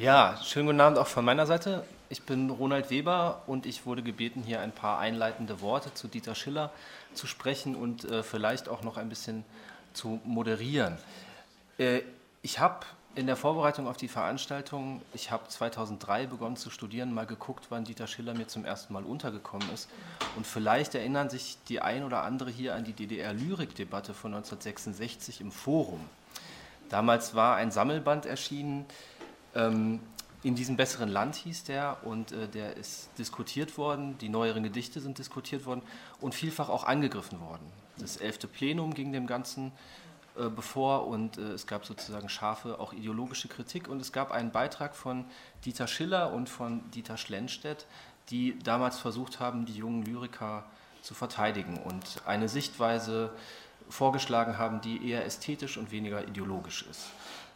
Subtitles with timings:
[0.00, 1.84] Ja, schönen guten Abend auch von meiner Seite.
[2.08, 6.34] Ich bin Ronald Weber und ich wurde gebeten, hier ein paar einleitende Worte zu Dieter
[6.34, 6.72] Schiller
[7.12, 9.44] zu sprechen und äh, vielleicht auch noch ein bisschen
[9.92, 10.96] zu moderieren.
[11.76, 12.00] Äh,
[12.40, 17.26] ich habe in der Vorbereitung auf die Veranstaltung, ich habe 2003 begonnen zu studieren, mal
[17.26, 19.90] geguckt, wann Dieter Schiller mir zum ersten Mal untergekommen ist.
[20.34, 25.52] Und vielleicht erinnern sich die ein oder andere hier an die DDR-Lyrik-Debatte von 1966 im
[25.52, 26.00] Forum.
[26.88, 28.86] Damals war ein Sammelband erschienen,
[29.54, 30.00] ähm,
[30.42, 35.00] in diesem besseren Land hieß der und äh, der ist diskutiert worden, die neueren Gedichte
[35.00, 35.82] sind diskutiert worden
[36.20, 37.66] und vielfach auch angegriffen worden.
[37.98, 39.72] Das elfte Plenum ging dem Ganzen
[40.36, 44.50] äh, bevor und äh, es gab sozusagen scharfe, auch ideologische Kritik und es gab einen
[44.50, 45.26] Beitrag von
[45.64, 47.86] Dieter Schiller und von Dieter Schlenstedt,
[48.30, 50.64] die damals versucht haben, die jungen Lyriker
[51.02, 53.30] zu verteidigen und eine Sichtweise
[53.88, 57.06] vorgeschlagen haben, die eher ästhetisch und weniger ideologisch ist.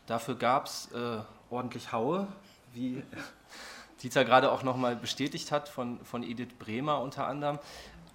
[0.06, 1.20] Dafür gab es äh,
[1.54, 2.26] ordentlich Haue,
[2.72, 3.02] wie
[4.02, 7.58] Dieter gerade auch nochmal bestätigt hat, von, von Edith Bremer unter anderem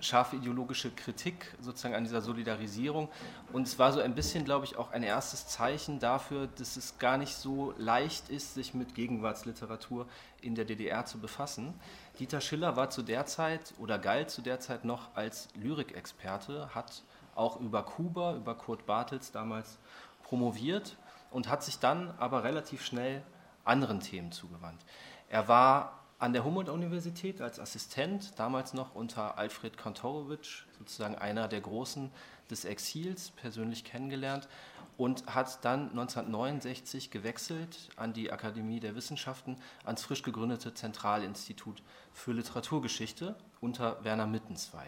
[0.02, 3.10] scharfe ideologische Kritik sozusagen an dieser Solidarisierung.
[3.52, 7.00] Und es war so ein bisschen, glaube ich, auch ein erstes Zeichen dafür, dass es
[7.00, 10.08] gar nicht so leicht ist, sich mit Gegenwartsliteratur
[10.42, 11.74] in der DDR zu befassen.
[12.20, 17.04] Dieter Schiller war zu der Zeit oder galt zu der Zeit noch als Lyrikexperte, hat
[17.36, 19.78] auch über Kuba, über Kurt Bartels damals
[20.24, 20.98] promoviert
[21.32, 23.24] und hat sich dann aber relativ schnell
[23.64, 24.84] anderen Themen zugewandt.
[25.30, 31.62] Er war an der Humboldt-Universität als Assistent, damals noch unter Alfred Kantorowitsch, sozusagen einer der
[31.62, 32.12] Großen
[32.50, 34.50] des Exils, persönlich kennengelernt
[34.98, 39.56] und hat dann 1969 gewechselt an die Akademie der Wissenschaften,
[39.86, 44.88] ans frisch gegründete Zentralinstitut für Literaturgeschichte unter Werner Mittenzwei.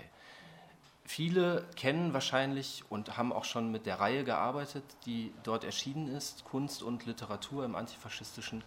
[1.04, 6.46] Viele kennen wahrscheinlich und haben auch schon mit der Reihe gearbeitet, die dort erschienen ist,
[6.46, 8.64] Kunst und Literatur im antifaschistischen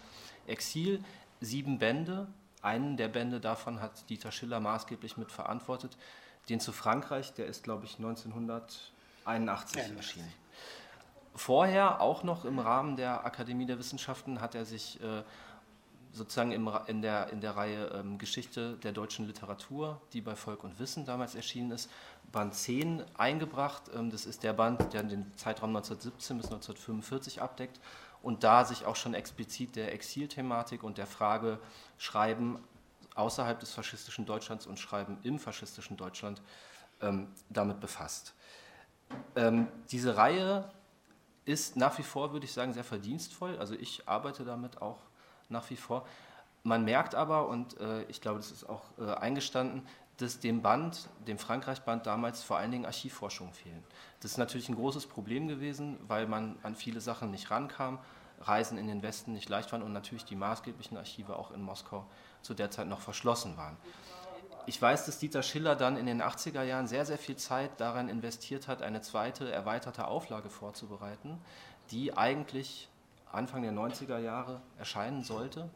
[0.47, 1.03] Exil.
[1.41, 2.27] Sieben Bände,
[2.61, 5.97] einen der Bände davon hat Dieter Schiller maßgeblich mitverantwortet.
[6.49, 10.33] Den zu Frankreich, der ist, glaube ich, 1981 ja, erschienen.
[11.35, 15.23] Vorher, auch noch im Rahmen der Akademie der Wissenschaften, hat er sich äh,
[16.15, 20.63] sozusagen im, in, der, in der Reihe ähm, Geschichte der deutschen Literatur, die bei Volk
[20.65, 21.91] und Wissen damals erschienen ist,
[22.33, 23.91] Band 10 eingebracht.
[23.95, 27.81] Ähm, das ist der Band, der den Zeitraum 1917 bis 1945 abdeckt
[28.23, 31.59] und da sich auch schon explizit der Exilthematik und der Frage
[31.99, 32.59] Schreiben
[33.17, 36.41] außerhalb des faschistischen Deutschlands und Schreiben im faschistischen Deutschland
[37.01, 38.35] ähm, damit befasst.
[39.37, 40.71] Ähm, diese Reihe
[41.45, 43.59] ist nach wie vor, würde ich sagen, sehr verdienstvoll.
[43.59, 45.03] Also ich arbeite damit auch
[45.49, 46.07] nach wie vor.
[46.63, 51.09] Man merkt aber, und äh, ich glaube, das ist auch äh, eingestanden, dass dem Band,
[51.27, 53.83] dem Frankreich-Band damals vor allen Dingen Archivforschungen fehlen.
[54.21, 57.99] Das ist natürlich ein großes Problem gewesen, weil man an viele Sachen nicht rankam,
[58.41, 62.07] Reisen in den Westen nicht leicht waren und natürlich die maßgeblichen Archive auch in Moskau
[62.43, 63.77] zu der Zeit noch verschlossen waren.
[64.67, 68.09] Ich weiß, dass Dieter Schiller dann in den 80er Jahren sehr, sehr viel Zeit daran
[68.09, 71.39] investiert hat, eine zweite erweiterte Auflage vorzubereiten,
[71.91, 72.89] die eigentlich
[73.35, 75.69] Anfang der 90er Jahre erscheinen sollte.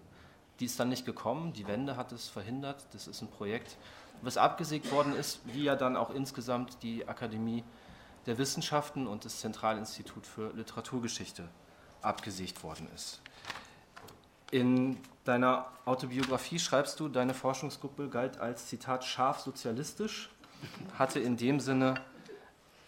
[0.60, 2.86] Die ist dann nicht gekommen, die Wende hat es verhindert.
[2.92, 3.76] Das ist ein Projekt,
[4.22, 7.64] was abgesägt worden ist, wie ja dann auch insgesamt die Akademie
[8.26, 11.48] der Wissenschaften und das Zentralinstitut für Literaturgeschichte
[12.02, 13.20] abgesägt worden ist.
[14.50, 20.30] In deiner Autobiografie schreibst du, deine Forschungsgruppe galt als Zitat scharf sozialistisch,
[20.98, 21.94] hatte in dem Sinne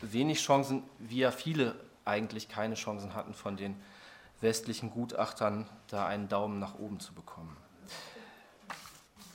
[0.00, 3.76] wenig Chancen, wie ja viele eigentlich keine Chancen hatten, von den
[4.40, 7.56] westlichen Gutachtern da einen Daumen nach oben zu bekommen.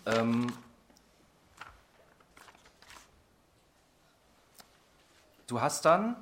[0.06, 0.52] Ähm,
[5.48, 6.16] Du hast dann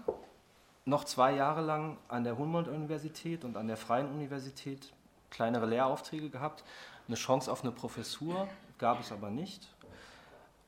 [0.84, 4.92] noch zwei Jahre lang an der Humboldt-Universität und an der Freien Universität
[5.30, 6.66] kleinere Lehraufträge gehabt.
[7.08, 9.66] Eine Chance auf eine Professur gab es aber nicht.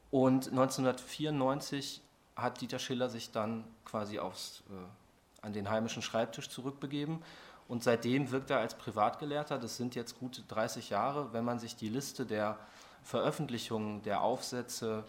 [0.10, 2.02] Und 1994
[2.38, 7.22] hat Dieter Schiller sich dann quasi aufs, äh, an den heimischen Schreibtisch zurückbegeben.
[7.68, 9.58] Und seitdem wirkt er als Privatgelehrter.
[9.58, 11.34] Das sind jetzt gute 30 Jahre.
[11.34, 12.58] Wenn man sich die Liste der
[13.04, 15.04] Veröffentlichungen, der Aufsätze,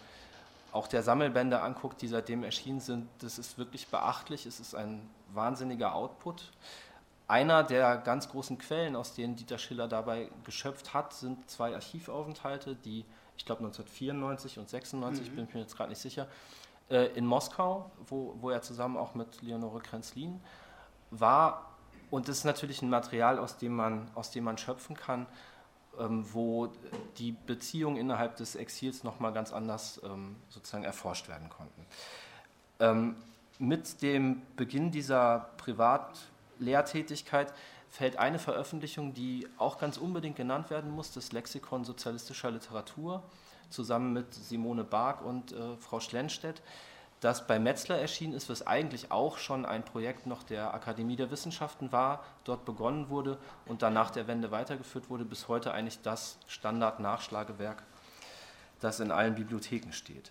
[0.73, 4.47] auch der Sammelbände anguckt, die seitdem erschienen sind, das ist wirklich beachtlich.
[4.47, 6.51] Es ist ein wahnsinniger Output.
[7.29, 12.77] Einer der ganz großen Quellen, aus denen Dieter Schiller dabei geschöpft hat, sind zwei Archivaufenthalte,
[12.77, 13.05] die
[13.37, 15.37] ich glaube 1994 und 96, mhm.
[15.37, 16.27] bin ich mir jetzt gerade nicht sicher,
[16.89, 20.41] äh, in Moskau, wo, wo er zusammen auch mit Leonore Krenzlin
[21.11, 21.76] war.
[22.11, 25.27] Und das ist natürlich ein Material, aus dem man, aus dem man schöpfen kann.
[25.99, 26.69] Ähm, wo
[27.17, 31.87] die Beziehungen innerhalb des Exils nochmal ganz anders ähm, sozusagen erforscht werden konnten.
[32.81, 33.17] Ähm,
[33.59, 37.55] mit dem Beginn dieser Privatlehrtätigkeit
[37.89, 43.23] fällt eine Veröffentlichung, die auch ganz unbedingt genannt werden muss, das Lexikon sozialistischer Literatur,
[43.71, 46.61] zusammen mit Simone Bark und äh, Frau Schlenstedt,
[47.21, 51.31] das bei Metzler erschienen ist, was eigentlich auch schon ein Projekt noch der Akademie der
[51.31, 56.03] Wissenschaften war, dort begonnen wurde und dann nach der Wende weitergeführt wurde, bis heute eigentlich
[56.03, 57.83] das Standard-Nachschlagewerk,
[58.81, 60.31] das in allen Bibliotheken steht.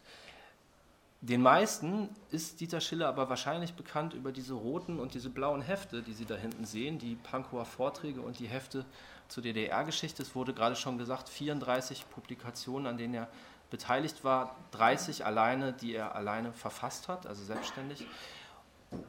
[1.22, 6.04] Den meisten ist Dieter Schiller aber wahrscheinlich bekannt über diese roten und diese blauen Hefte,
[6.04, 8.86] die Sie da hinten sehen, die Pankower Vorträge und die Hefte
[9.28, 10.22] zur DDR-Geschichte.
[10.22, 13.28] Es wurde gerade schon gesagt, 34 Publikationen, an denen er
[13.69, 18.06] beteiligt war, 30 alleine, die er alleine verfasst hat, also selbstständig.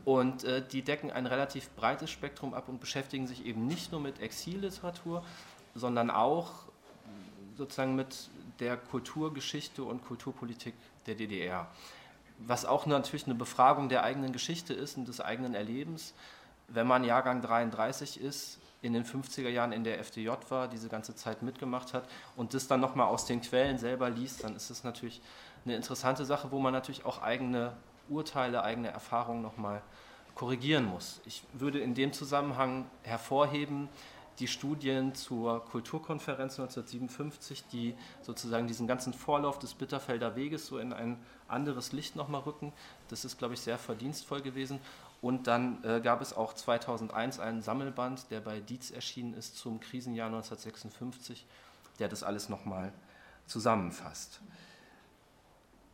[0.04, 4.00] Und äh, die decken ein relativ breites Spektrum ab und beschäftigen sich eben nicht nur
[4.00, 5.22] mit Exilliteratur,
[5.74, 6.52] sondern auch
[7.56, 10.74] sozusagen mit der Kulturgeschichte und Kulturpolitik
[11.06, 11.68] der DDR.
[12.38, 16.14] Was auch natürlich eine Befragung der eigenen Geschichte ist und des eigenen Erlebens.
[16.68, 21.14] Wenn man Jahrgang 33 ist, in den 50er Jahren in der FDJ war, diese ganze
[21.14, 24.84] Zeit mitgemacht hat und das dann nochmal aus den Quellen selber liest, dann ist es
[24.84, 25.20] natürlich
[25.64, 27.76] eine interessante Sache, wo man natürlich auch eigene
[28.08, 29.82] Urteile, eigene Erfahrungen nochmal
[30.34, 31.20] korrigieren muss.
[31.24, 33.88] Ich würde in dem Zusammenhang hervorheben,
[34.38, 40.92] die Studien zur Kulturkonferenz 1957, die sozusagen diesen ganzen Vorlauf des Bitterfelder Weges so in
[40.92, 41.18] ein
[41.48, 42.72] anderes Licht nochmal rücken.
[43.08, 44.78] Das ist, glaube ich, sehr verdienstvoll gewesen.
[45.22, 49.80] Und dann äh, gab es auch 2001 einen Sammelband, der bei Dietz erschienen ist zum
[49.80, 51.46] Krisenjahr 1956,
[51.98, 52.92] der das alles nochmal
[53.46, 54.40] zusammenfasst.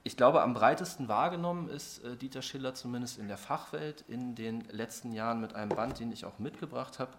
[0.04, 4.62] Ich glaube, am breitesten wahrgenommen ist äh, Dieter Schiller zumindest in der Fachwelt in den
[4.70, 7.12] letzten Jahren mit einem Band, den ich auch mitgebracht habe,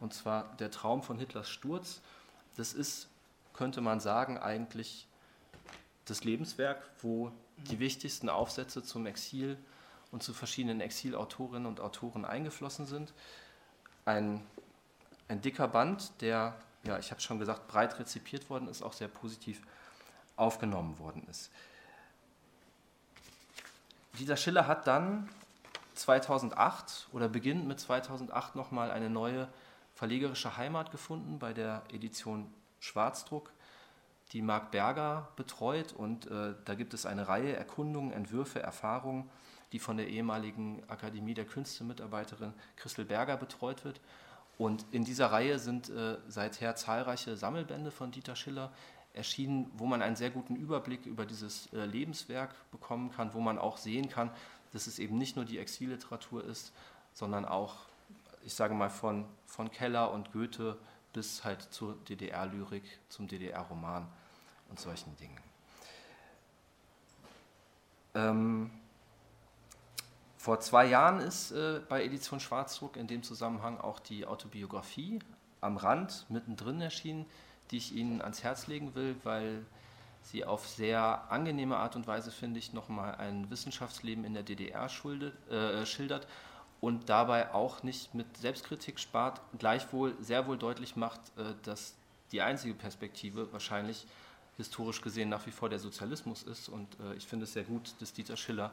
[0.00, 2.00] und zwar Der Traum von Hitlers Sturz.
[2.56, 3.08] Das ist,
[3.52, 5.06] könnte man sagen, eigentlich
[6.06, 9.58] das Lebenswerk, wo die wichtigsten Aufsätze zum Exil
[10.14, 13.12] und zu verschiedenen Exilautorinnen und Autoren eingeflossen sind.
[14.04, 14.40] Ein,
[15.26, 19.08] ein dicker Band, der, ja, ich habe schon gesagt, breit rezipiert worden ist, auch sehr
[19.08, 19.60] positiv
[20.36, 21.50] aufgenommen worden ist.
[24.20, 25.28] Dieser Schiller hat dann
[25.96, 29.48] 2008 oder beginnt mit 2008 nochmal eine neue
[29.96, 33.50] verlegerische Heimat gefunden bei der Edition Schwarzdruck,
[34.32, 35.92] die Marc Berger betreut.
[35.92, 39.28] Und äh, da gibt es eine Reihe Erkundungen, Entwürfe, Erfahrungen
[39.74, 44.00] die von der ehemaligen Akademie der Künste-Mitarbeiterin Christel Berger betreut wird.
[44.56, 48.72] Und in dieser Reihe sind äh, seither zahlreiche Sammelbände von Dieter Schiller
[49.14, 53.58] erschienen, wo man einen sehr guten Überblick über dieses äh, Lebenswerk bekommen kann, wo man
[53.58, 54.30] auch sehen kann,
[54.72, 56.72] dass es eben nicht nur die Exilliteratur ist,
[57.12, 57.74] sondern auch,
[58.44, 60.78] ich sage mal, von, von Keller und Goethe
[61.12, 64.06] bis halt zur DDR-Lyrik, zum DDR-Roman
[64.68, 65.40] und solchen Dingen.
[68.14, 68.70] Ähm,
[70.44, 75.20] vor zwei Jahren ist äh, bei Edition Schwarzdruck in dem Zusammenhang auch die Autobiografie
[75.62, 77.24] am Rand mittendrin erschienen,
[77.70, 79.64] die ich Ihnen ans Herz legen will, weil
[80.20, 84.90] sie auf sehr angenehme Art und Weise, finde ich, nochmal ein Wissenschaftsleben in der DDR
[84.90, 86.26] schuldet, äh, schildert
[86.82, 91.94] und dabei auch nicht mit Selbstkritik spart, gleichwohl sehr wohl deutlich macht, äh, dass
[92.32, 94.06] die einzige Perspektive wahrscheinlich
[94.56, 96.68] historisch gesehen nach wie vor der Sozialismus ist.
[96.68, 98.70] Und äh, ich finde es sehr gut, dass Dieter Schiller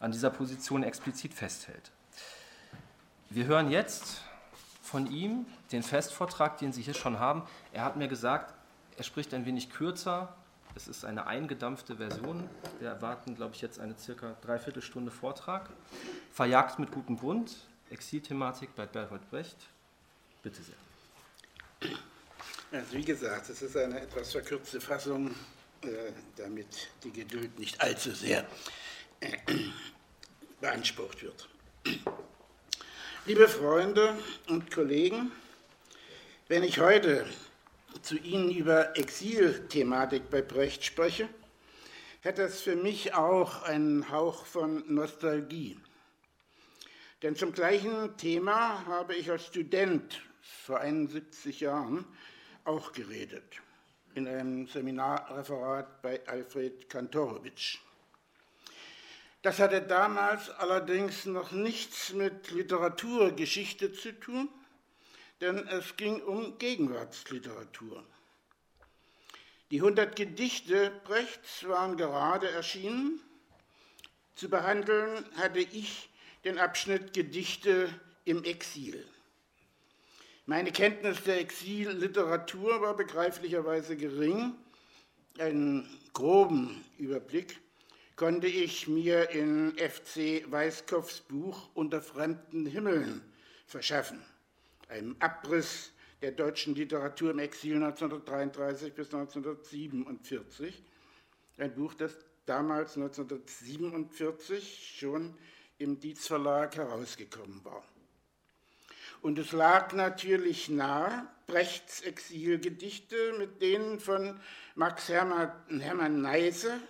[0.00, 1.90] an dieser Position explizit festhält.
[3.30, 4.20] Wir hören jetzt
[4.82, 7.44] von ihm den Festvortrag, den Sie hier schon haben.
[7.72, 8.52] Er hat mir gesagt,
[8.98, 10.34] er spricht ein wenig kürzer.
[10.74, 12.48] Es ist eine eingedampfte Version.
[12.78, 15.70] Wir erwarten, glaube ich, jetzt eine circa Dreiviertelstunde Vortrag.
[16.30, 17.54] Verjagt mit gutem Grund.
[17.90, 19.56] Exilthematik bei Bertolt Brecht.
[20.42, 21.90] Bitte sehr.
[22.72, 25.34] Also wie gesagt, es ist eine etwas verkürzte Fassung,
[25.82, 28.46] äh, damit die Geduld nicht allzu sehr
[29.20, 29.36] äh,
[30.58, 31.50] beansprucht wird.
[33.26, 34.16] Liebe Freunde
[34.48, 35.32] und Kollegen,
[36.48, 37.26] wenn ich heute
[38.00, 41.28] zu Ihnen über Exilthematik bei Brecht spreche,
[42.24, 45.78] hat das für mich auch einen Hauch von Nostalgie.
[47.20, 52.06] Denn zum gleichen Thema habe ich als Student vor 71 Jahren
[52.64, 53.60] auch geredet,
[54.14, 57.78] in einem Seminarreferat bei Alfred Kantorowitsch.
[59.42, 64.48] Das hatte damals allerdings noch nichts mit Literaturgeschichte zu tun,
[65.40, 68.04] denn es ging um Gegenwartsliteratur.
[69.72, 73.20] Die 100 Gedichte Brechts waren gerade erschienen.
[74.36, 76.10] Zu behandeln hatte ich
[76.44, 77.88] den Abschnitt Gedichte
[78.24, 79.04] im Exil.
[80.46, 84.54] Meine Kenntnis der Exilliteratur war begreiflicherweise gering.
[85.38, 87.60] Einen groben Überblick
[88.16, 93.22] konnte ich mir in FC Weißkopfs Buch Unter fremden Himmeln
[93.66, 94.20] verschaffen,
[94.88, 100.82] einem Abriss der deutschen Literatur im Exil 1933 bis 1947.
[101.56, 105.38] Ein Buch, das damals 1947 schon
[105.78, 107.84] im Dietz Verlag herausgekommen war.
[109.22, 114.40] Und es lag natürlich nahe, Brechts Exilgedichte mit denen von
[114.74, 116.80] Max Hermann, Hermann Neise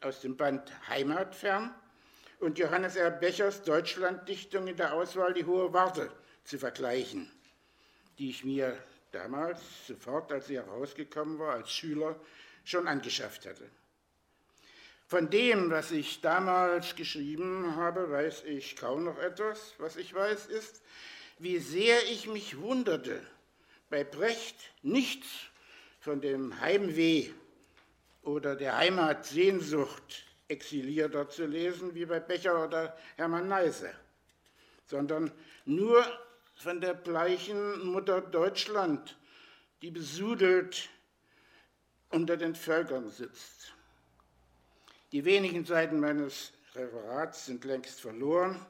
[0.00, 1.74] aus dem Band Heimatfern
[2.38, 3.10] und Johannes R.
[3.10, 6.10] Bechers Deutschlanddichtung in der Auswahl Die Hohe Warte
[6.44, 7.28] zu vergleichen,
[8.18, 8.76] die ich mir
[9.10, 12.14] damals sofort, als sie herausgekommen war, als Schüler
[12.64, 13.68] schon angeschafft hatte.
[15.08, 19.74] Von dem, was ich damals geschrieben habe, weiß ich kaum noch etwas.
[19.78, 20.80] Was ich weiß, ist,
[21.38, 23.20] wie sehr ich mich wunderte,
[23.90, 25.26] bei Brecht nichts
[26.00, 27.30] von dem Heimweh
[28.22, 33.92] oder der Heimatsehnsucht exilierter zu lesen, wie bei Becher oder Hermann Neise,
[34.86, 35.30] sondern
[35.64, 36.04] nur
[36.54, 39.16] von der bleichen Mutter Deutschland,
[39.80, 40.88] die besudelt
[42.10, 43.72] unter den Völkern sitzt.
[45.12, 48.64] Die wenigen Seiten meines Referats sind längst verloren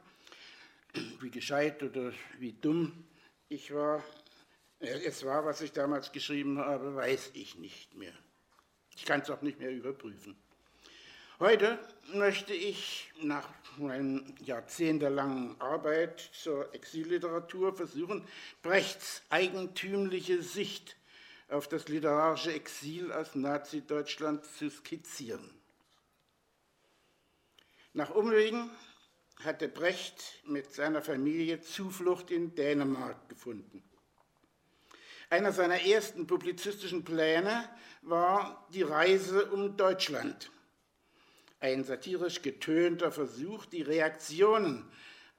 [1.21, 3.05] wie gescheit oder wie dumm
[3.49, 4.05] ich war,
[4.79, 8.15] es war, was ich damals geschrieben habe, weiß ich nicht mehr.
[8.97, 10.37] Ich kann es auch nicht mehr überprüfen.
[11.39, 11.79] Heute
[12.13, 18.27] möchte ich nach meiner jahrzehntelangen Arbeit zur Exilliteratur versuchen,
[18.63, 20.97] Brechts eigentümliche Sicht
[21.49, 25.51] auf das literarische Exil aus Nazi-Deutschland zu skizzieren.
[27.93, 28.71] Nach Umwegen
[29.45, 33.83] hatte Brecht mit seiner Familie Zuflucht in Dänemark gefunden.
[35.31, 37.69] Einer seiner ersten publizistischen Pläne
[38.03, 40.51] war die Reise um Deutschland,
[41.61, 44.85] ein satirisch getönter Versuch, die Reaktionen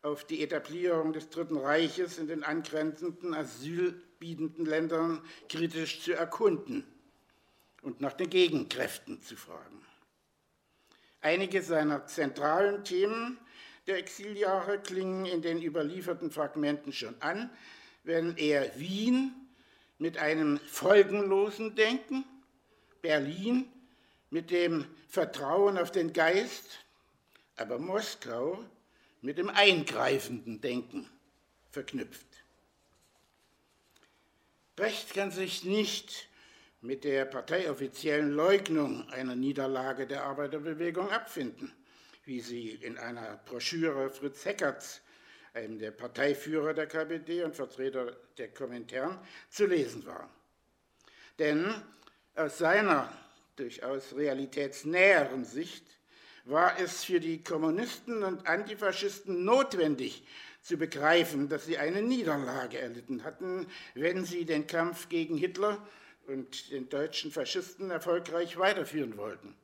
[0.01, 6.85] auf die Etablierung des Dritten Reiches in den angrenzenden asylbietenden Ländern kritisch zu erkunden
[7.81, 9.85] und nach den Gegenkräften zu fragen.
[11.21, 13.37] Einige seiner zentralen Themen
[13.87, 17.49] der Exiljahre klingen in den überlieferten Fragmenten schon an,
[18.03, 19.33] wenn er Wien
[19.97, 22.25] mit einem folgenlosen Denken,
[23.01, 23.71] Berlin
[24.29, 26.79] mit dem Vertrauen auf den Geist,
[27.55, 28.63] aber Moskau
[29.21, 31.09] mit dem eingreifenden Denken
[31.69, 32.25] verknüpft.
[34.75, 36.27] Brecht kann sich nicht
[36.81, 41.71] mit der parteioffiziellen Leugnung einer Niederlage der Arbeiterbewegung abfinden
[42.25, 45.01] wie sie in einer Broschüre Fritz Heckerts,
[45.53, 50.29] einem der Parteiführer der KPD und Vertreter der Kommentaren, zu lesen war.
[51.37, 51.73] Denn
[52.35, 53.11] aus seiner
[53.55, 55.85] durchaus realitätsnäheren Sicht
[56.45, 60.25] war es für die Kommunisten und Antifaschisten notwendig
[60.61, 65.85] zu begreifen, dass sie eine Niederlage erlitten hatten, wenn sie den Kampf gegen Hitler
[66.25, 69.55] und den deutschen Faschisten erfolgreich weiterführen wollten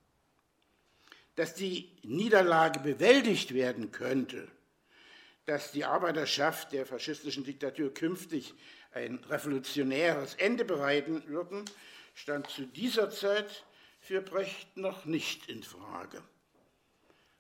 [1.40, 4.46] dass die Niederlage bewältigt werden könnte,
[5.46, 8.54] dass die Arbeiterschaft der faschistischen Diktatur künftig
[8.92, 11.64] ein revolutionäres Ende bereiten würden,
[12.14, 13.64] stand zu dieser Zeit
[14.02, 16.22] für Brecht noch nicht in Frage.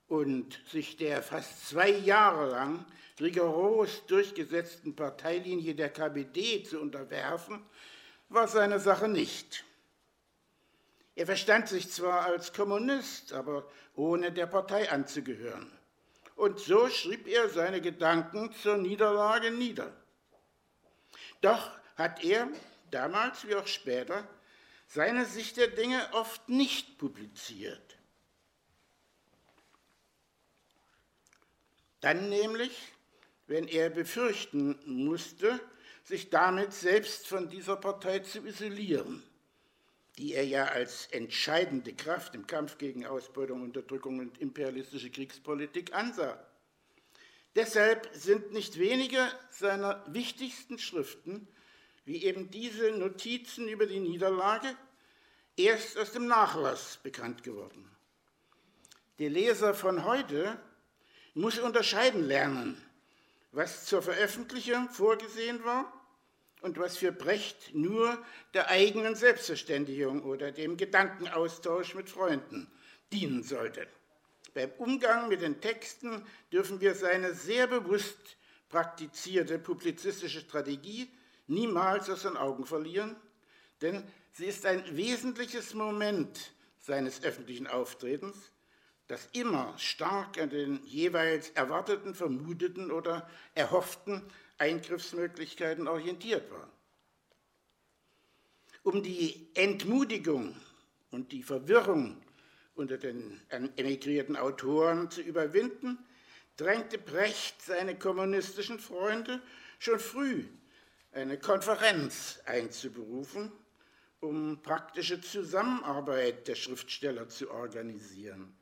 [0.07, 2.85] Und sich der fast zwei Jahre lang
[3.19, 7.61] rigoros durchgesetzten Parteilinie der KPD zu unterwerfen,
[8.29, 9.65] war seine Sache nicht.
[11.19, 15.69] Er verstand sich zwar als Kommunist, aber ohne der Partei anzugehören.
[16.37, 19.91] Und so schrieb er seine Gedanken zur Niederlage nieder.
[21.41, 22.47] Doch hat er,
[22.91, 24.25] damals wie auch später,
[24.87, 27.97] seine Sicht der Dinge oft nicht publiziert.
[31.99, 32.93] Dann nämlich,
[33.45, 35.59] wenn er befürchten musste,
[36.05, 39.28] sich damit selbst von dieser Partei zu isolieren
[40.19, 46.37] die er ja als entscheidende Kraft im Kampf gegen Ausbeutung, Unterdrückung und imperialistische Kriegspolitik ansah.
[47.55, 51.47] Deshalb sind nicht wenige seiner wichtigsten Schriften,
[52.03, 54.75] wie eben diese Notizen über die Niederlage,
[55.55, 57.89] erst aus dem Nachlass bekannt geworden.
[59.19, 60.61] Der Leser von heute
[61.33, 62.77] muss unterscheiden lernen,
[63.53, 65.98] was zur Veröffentlichung vorgesehen war
[66.61, 68.17] und was für Brecht nur
[68.53, 72.69] der eigenen Selbstverständigung oder dem Gedankenaustausch mit Freunden
[73.11, 73.87] dienen sollte.
[74.53, 78.37] Beim Umgang mit den Texten dürfen wir seine sehr bewusst
[78.69, 81.09] praktizierte publizistische Strategie
[81.47, 83.15] niemals aus den Augen verlieren,
[83.81, 88.51] denn sie ist ein wesentliches Moment seines öffentlichen Auftretens,
[89.07, 94.23] das immer stark an den jeweils erwarteten, vermuteten oder erhofften
[94.59, 96.69] Eingriffsmöglichkeiten orientiert war.
[98.83, 100.55] Um die Entmutigung
[101.11, 102.21] und die Verwirrung
[102.75, 105.97] unter den emigrierten Autoren zu überwinden,
[106.55, 109.41] drängte Brecht seine kommunistischen Freunde
[109.79, 110.45] schon früh
[111.11, 113.51] eine Konferenz einzuberufen,
[114.19, 118.55] um praktische Zusammenarbeit der Schriftsteller zu organisieren.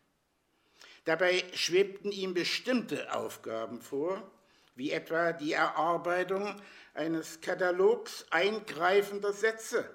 [1.05, 4.31] Dabei schwebten ihm bestimmte Aufgaben vor,
[4.77, 6.55] wie etwa die Erarbeitung
[6.93, 9.89] eines Katalogs eingreifender Sätze,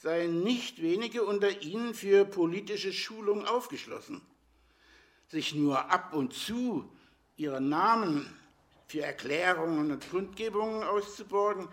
[0.00, 4.22] seien nicht wenige unter ihnen für politische Schulung aufgeschlossen.
[5.28, 6.88] Sich nur ab und zu
[7.36, 8.32] ihre Namen
[8.86, 11.68] für Erklärungen und Kundgebungen auszuborgen,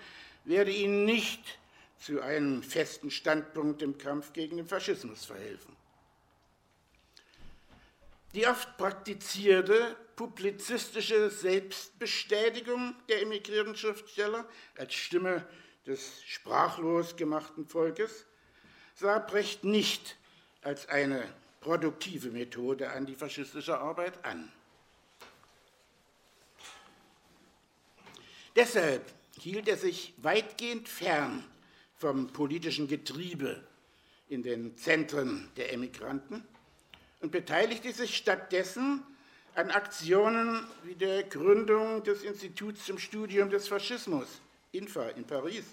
[0.46, 1.60] werde ihnen nicht
[2.00, 5.76] zu einem festen Standpunkt im Kampf gegen den Faschismus verhelfen.
[8.34, 15.46] Die oft praktizierte publizistische Selbstbestätigung der emigrierten Schriftsteller als Stimme
[15.86, 18.26] des sprachlos gemachten Volkes
[18.96, 20.18] sah Brecht nicht
[20.62, 21.28] als eine
[21.62, 24.52] produktive Methode antifaschistischer Arbeit an.
[28.56, 29.06] Deshalb
[29.40, 31.46] hielt er sich weitgehend fern
[31.98, 33.64] vom politischen Getriebe
[34.28, 36.44] in den Zentren der Emigranten
[37.22, 39.04] und beteiligte sich stattdessen
[39.56, 45.66] an Aktionen wie der Gründung des Instituts zum Studium des Faschismus, INFA, in Paris,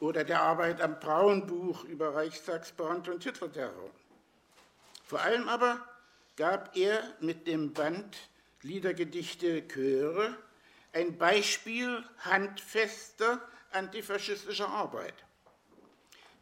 [0.00, 3.90] oder der Arbeit am Braunbuch über Reichstagsbrand und Hitlerterror.
[5.08, 5.82] Vor allem aber
[6.36, 8.14] gab er mit dem Band
[8.60, 10.36] Liedergedichte Chöre
[10.92, 13.40] ein Beispiel handfester
[13.70, 15.14] antifaschistischer Arbeit.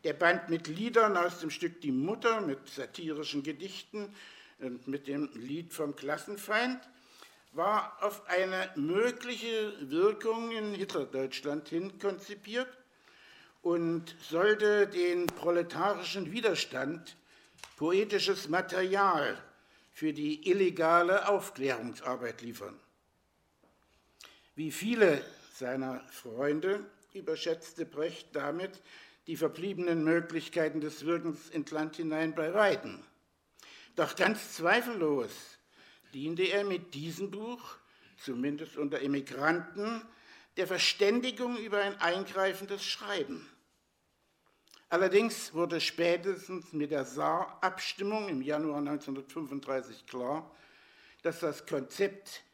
[0.03, 4.13] Der Band mit Liedern aus dem Stück Die Mutter, mit satirischen Gedichten
[4.59, 6.81] und mit dem Lied vom Klassenfeind,
[7.53, 12.69] war auf eine mögliche Wirkung in Hitlerdeutschland hin konzipiert
[13.63, 17.17] und sollte den proletarischen Widerstand
[17.77, 19.41] poetisches Material
[19.93, 22.79] für die illegale Aufklärungsarbeit liefern.
[24.55, 25.23] Wie viele
[25.55, 28.83] seiner Freunde überschätzte Brecht damit
[29.27, 33.03] die verbliebenen Möglichkeiten des Wirkens ins Land hinein bei Weitem.
[33.97, 35.31] Doch ganz zweifellos
[36.15, 37.77] diente er mit diesem Buch,
[38.19, 40.03] zumindest unter Emigranten,
[40.57, 43.47] der Verständigung über ein eingreifendes Schreiben.
[44.89, 50.49] Allerdings wurde spätestens mit der Saar-Abstimmung im Januar 1935 klar,
[51.23, 52.45] dass das Konzept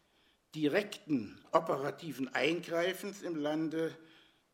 [0.55, 3.95] direkten operativen Eingreifens im Lande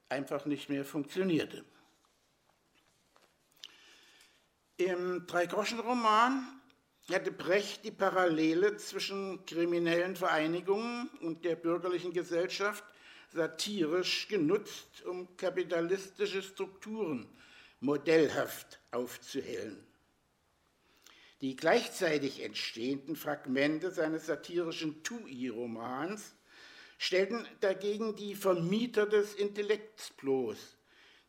[0.08, 1.64] einfach nicht mehr funktionierte.
[4.76, 6.60] Im Dreigroschen-Roman
[7.08, 12.84] hatte Brecht die Parallele zwischen kriminellen Vereinigungen und der bürgerlichen Gesellschaft
[13.30, 17.28] satirisch genutzt, um kapitalistische Strukturen
[17.80, 19.84] modellhaft aufzuhellen.
[21.40, 26.34] Die gleichzeitig entstehenden Fragmente seines satirischen Tui-Romans
[26.98, 30.58] stellten dagegen die Vermieter des Intellekts bloß,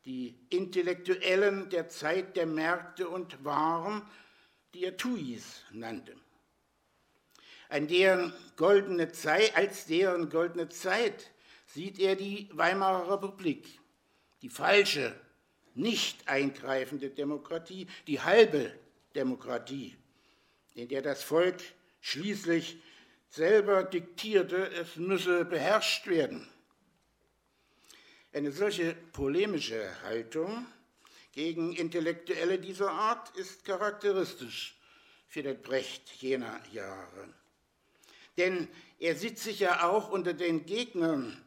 [0.06, 4.02] die Intellektuellen der Zeit der Märkte und Waren,
[4.74, 6.16] die er Tuis nannte.
[7.68, 11.30] An deren goldene Zeit, als deren goldene Zeit
[11.68, 13.80] sieht er die Weimarer Republik,
[14.42, 15.16] die falsche,
[15.80, 18.72] nicht eingreifende Demokratie, die halbe
[19.16, 19.96] Demokratie,
[20.76, 21.62] in der das Volk
[22.02, 22.78] schließlich
[23.30, 26.48] selber diktierte, es müsse beherrscht werden.
[28.32, 30.68] Eine solche polemische Haltung
[31.32, 34.78] gegen Intellektuelle dieser Art ist charakteristisch
[35.28, 37.34] für den Brecht jener Jahre.
[38.38, 38.68] Denn
[39.00, 41.44] er sieht sich ja auch unter den Gegnern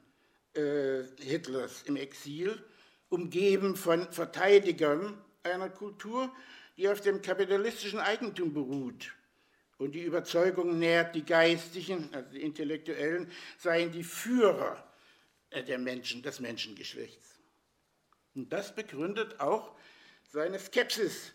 [0.54, 2.62] äh, Hitlers im Exil,
[3.12, 6.34] umgeben von Verteidigern einer Kultur,
[6.78, 9.12] die auf dem kapitalistischen Eigentum beruht
[9.76, 14.82] und die Überzeugung nährt, die Geistigen, also die Intellektuellen, seien die Führer
[15.50, 17.38] äh, der Menschen, des Menschengeschlechts.
[18.34, 19.76] Und das begründet auch
[20.30, 21.32] seine Skepsis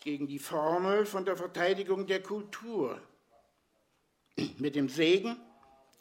[0.00, 2.98] gegen die Formel von der Verteidigung der Kultur.
[4.56, 5.36] Mit dem Segen,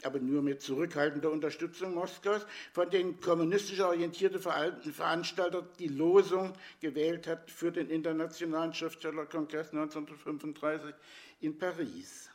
[0.06, 7.50] aber nur mit zurückhaltender Unterstützung Moskaus, von den kommunistisch orientierten Veranstalter die Losung gewählt hat
[7.50, 10.96] für den Internationalen Schriftstellerkongress 1935
[11.42, 12.30] in Paris.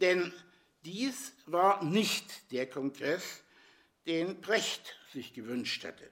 [0.00, 0.32] Denn
[0.84, 3.42] dies war nicht der Kongress,
[4.06, 6.08] den Brecht sich gewünscht hatte.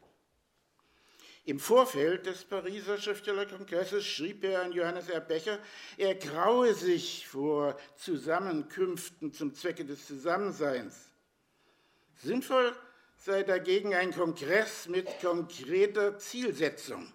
[1.46, 5.20] Im Vorfeld des Pariser Schriftstellerkongresses schrieb er an Johannes R.
[5.20, 5.58] Becher,
[5.98, 11.10] er graue sich vor Zusammenkünften zum Zwecke des Zusammenseins.
[12.14, 12.72] Sinnvoll
[13.18, 17.12] sei dagegen ein Kongress mit konkreter Zielsetzung,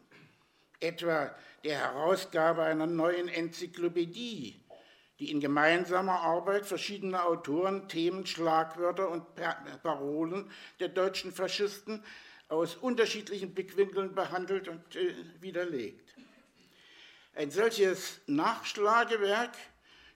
[0.80, 4.62] etwa der Herausgabe einer neuen Enzyklopädie,
[5.18, 9.24] die in gemeinsamer Arbeit verschiedener Autoren Themen, Schlagwörter und
[9.82, 12.04] Parolen der deutschen Faschisten
[12.50, 16.16] aus unterschiedlichen Blickwinkeln behandelt und äh, widerlegt.
[17.34, 19.56] Ein solches Nachschlagewerk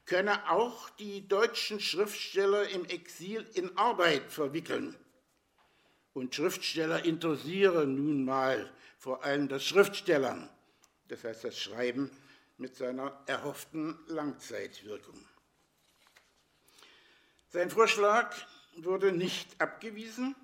[0.06, 4.96] könne auch die deutschen Schriftsteller im Exil in Arbeit verwickeln.
[6.14, 10.50] Und Schriftsteller interessieren nun mal vor allem das Schriftstellern,
[11.08, 12.12] das heißt das Schreiben
[12.58, 15.26] mit seiner erhofften Langzeitwirkung.
[17.50, 18.36] Sein Vorschlag
[18.78, 20.36] wurde nicht abgewiesen,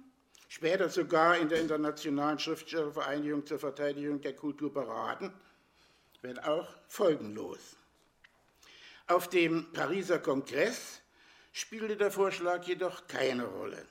[0.50, 5.32] später sogar in der Internationalen Schriftstellervereinigung zur Verteidigung der Kultur beraten,
[6.22, 7.78] wenn auch folgenlos.
[9.08, 11.02] Auf dem Pariser Kongress
[11.54, 13.86] spielte der Vorschlag jedoch keine Rolle.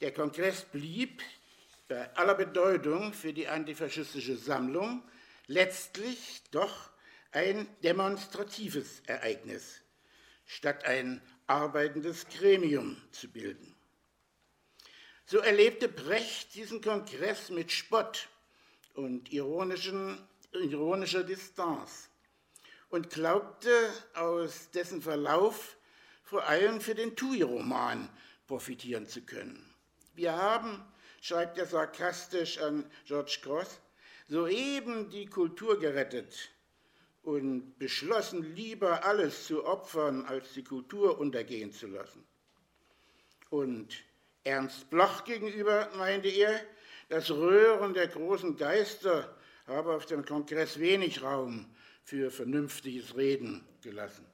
[0.00, 1.22] Der Kongress blieb
[1.88, 5.02] bei aller Bedeutung für die antifaschistische Sammlung
[5.46, 6.90] letztlich doch
[7.32, 9.80] ein demonstratives Ereignis,
[10.44, 13.75] statt ein arbeitendes Gremium zu bilden.
[15.28, 18.28] So erlebte Brecht diesen Kongress mit Spott
[18.94, 22.08] und ironischer Distanz
[22.90, 25.76] und glaubte aus dessen Verlauf
[26.22, 28.08] vor allem für den Tui-Roman
[28.46, 29.74] profitieren zu können.
[30.14, 30.80] Wir haben,
[31.20, 33.80] schreibt er sarkastisch an George Cross,
[34.28, 36.50] soeben die Kultur gerettet
[37.24, 42.24] und beschlossen, lieber alles zu opfern, als die Kultur untergehen zu lassen.
[43.50, 44.04] Und
[44.46, 46.60] Ernst Bloch gegenüber meinte er,
[47.08, 51.66] das Röhren der großen Geister habe auf dem Kongress wenig Raum
[52.04, 54.24] für vernünftiges Reden gelassen.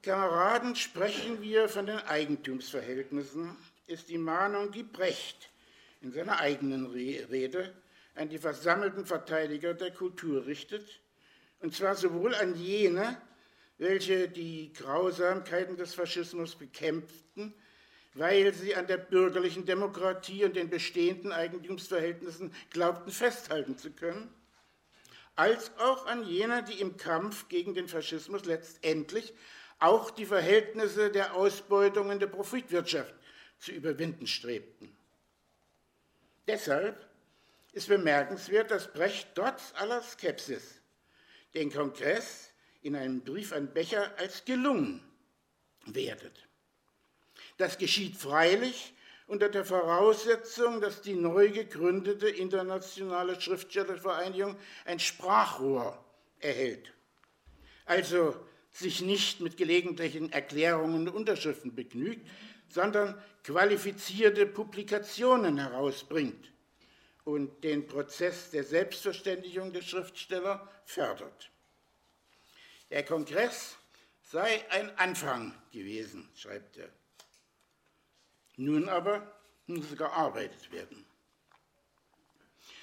[0.00, 3.54] Kameraden, sprechen wir von den Eigentumsverhältnissen,
[3.86, 5.50] ist die Mahnung, die Brecht
[6.00, 7.74] in seiner eigenen Rede
[8.14, 11.00] an die versammelten Verteidiger der Kultur richtet,
[11.60, 13.20] und zwar sowohl an jene,
[13.78, 17.54] welche die Grausamkeiten des Faschismus bekämpften,
[18.14, 24.32] weil sie an der bürgerlichen Demokratie und den bestehenden Eigentumsverhältnissen glaubten festhalten zu können,
[25.36, 29.32] als auch an jene, die im Kampf gegen den Faschismus letztendlich
[29.78, 33.14] auch die Verhältnisse der Ausbeutung in der Profitwirtschaft
[33.60, 34.96] zu überwinden strebten.
[36.48, 37.06] Deshalb
[37.72, 40.80] ist bemerkenswert, dass Brecht trotz aller Skepsis
[41.54, 42.50] den Kongress
[42.82, 45.02] in einem Brief an Becher als gelungen
[45.86, 46.48] wertet.
[47.56, 48.94] Das geschieht freilich
[49.26, 56.02] unter der Voraussetzung, dass die neu gegründete internationale Schriftstellervereinigung ein Sprachrohr
[56.40, 56.92] erhält.
[57.84, 58.34] Also
[58.70, 62.26] sich nicht mit gelegentlichen Erklärungen und Unterschriften begnügt,
[62.68, 66.52] sondern qualifizierte Publikationen herausbringt
[67.24, 71.50] und den Prozess der Selbstverständigung der Schriftsteller fördert.
[72.90, 73.76] Der Kongress
[74.22, 76.90] sei ein Anfang gewesen, schreibt er.
[78.56, 81.04] Nun aber muss gearbeitet werden.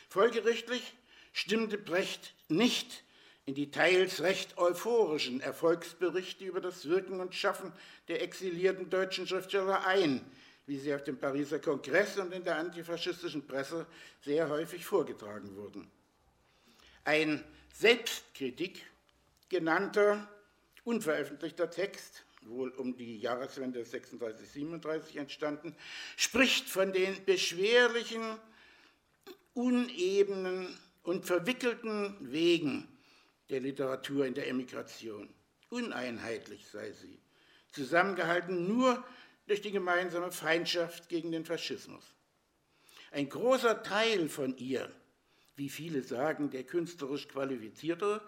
[0.09, 0.93] Folgerichtlich
[1.33, 3.03] stimmte Brecht nicht
[3.45, 7.71] in die teils recht euphorischen Erfolgsberichte über das Wirken und Schaffen
[8.07, 10.25] der exilierten deutschen Schriftsteller ein,
[10.65, 13.85] wie sie auf dem Pariser Kongress und in der antifaschistischen Presse
[14.21, 15.91] sehr häufig vorgetragen wurden.
[17.03, 18.83] Ein Selbstkritik
[19.49, 20.29] genannter
[20.83, 25.75] unveröffentlichter Text, wohl um die Jahreswende 36-37 entstanden,
[26.15, 28.37] spricht von den beschwerlichen,
[29.53, 32.87] unebenen und verwickelten Wegen
[33.49, 35.29] der Literatur in der Emigration.
[35.69, 37.19] Uneinheitlich sei sie,
[37.71, 39.03] zusammengehalten nur
[39.47, 42.15] durch die gemeinsame Feindschaft gegen den Faschismus.
[43.11, 44.91] Ein großer Teil von ihr,
[45.55, 48.21] wie viele sagen, der künstlerisch Qualifizierte,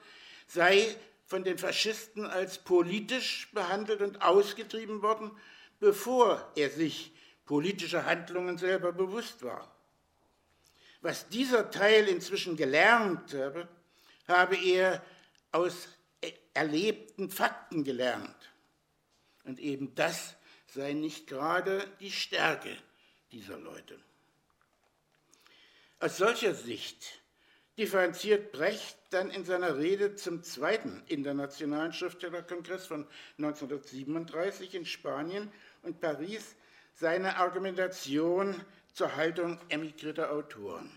[0.48, 5.32] sei von den Faschisten als politisch behandelt und ausgetrieben worden,
[5.80, 7.12] bevor er sich
[7.46, 9.74] politischer Handlungen selber bewusst war.
[11.02, 13.68] Was dieser Teil inzwischen gelernt habe,
[14.28, 15.04] habe er
[15.52, 15.90] aus
[16.54, 18.52] erlebten Fakten gelernt.
[19.44, 20.36] Und eben das
[20.68, 22.76] sei nicht gerade die Stärke
[23.32, 24.00] dieser Leute.
[26.00, 27.22] Aus solcher Sicht
[27.78, 35.52] differenziert Brecht dann in seiner Rede zum zweiten Internationalen Schriftstellerkongress von 1937 in Spanien
[35.84, 36.56] und Paris
[36.94, 38.64] seine Argumentation
[38.94, 40.92] zur Haltung emigrierter Autoren.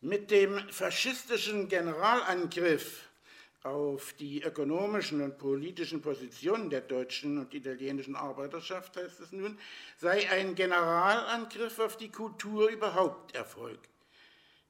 [0.00, 3.07] Mit dem faschistischen Generalangriff
[3.62, 9.58] auf die ökonomischen und politischen Positionen der deutschen und italienischen Arbeiterschaft, heißt es nun,
[9.96, 13.90] sei ein Generalangriff auf die Kultur überhaupt erfolgt,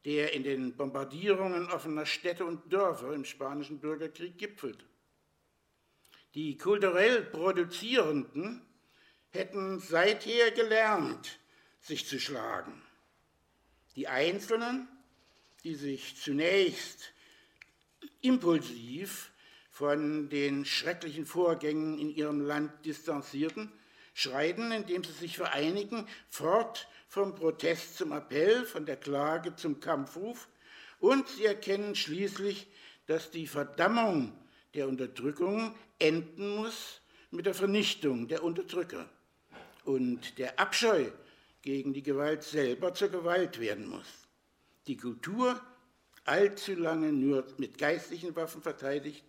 [0.04, 4.84] der in den Bombardierungen offener Städte und Dörfer im spanischen Bürgerkrieg gipfelt.
[6.34, 8.62] Die kulturell Produzierenden
[9.30, 11.38] hätten seither gelernt,
[11.80, 12.82] sich zu schlagen.
[13.96, 14.88] Die Einzelnen,
[15.64, 17.12] die sich zunächst
[18.20, 19.30] impulsiv
[19.70, 23.70] von den schrecklichen Vorgängen in ihrem Land distanzierten,
[24.12, 30.48] schreiten, indem sie sich vereinigen, fort vom Protest zum Appell, von der Klage zum Kampfruf
[31.00, 32.66] und sie erkennen schließlich,
[33.06, 34.32] dass die Verdammung
[34.74, 37.00] der Unterdrückung enden muss
[37.30, 39.08] mit der Vernichtung der Unterdrücker
[39.84, 41.06] und der Abscheu
[41.62, 44.26] gegen die Gewalt selber zur Gewalt werden muss.
[44.86, 45.60] Die Kultur
[46.28, 49.24] allzu lange nur mit geistlichen Waffen verteidigt,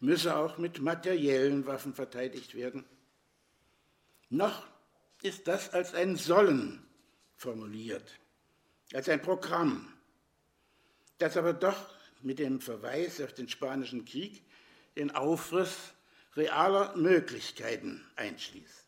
[0.00, 2.84] müsse auch mit materiellen Waffen verteidigt werden.
[4.28, 4.66] Noch
[5.22, 6.86] ist das als ein Sollen
[7.36, 8.18] formuliert,
[8.92, 9.92] als ein Programm,
[11.18, 14.44] das aber doch mit dem Verweis auf den Spanischen Krieg
[14.96, 15.94] den Aufriss
[16.36, 18.86] realer Möglichkeiten einschließt.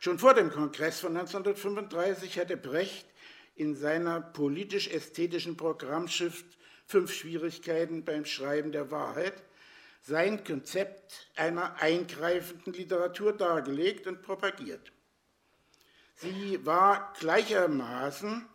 [0.00, 3.06] Schon vor dem Kongress von 1935 hatte Brecht
[3.54, 6.46] in seiner politisch-ästhetischen Programmschrift
[6.86, 9.42] Fünf Schwierigkeiten beim Schreiben der Wahrheit
[10.02, 14.92] sein Konzept einer eingreifenden Literatur dargelegt und propagiert.
[16.16, 18.46] Sie war gleichermaßen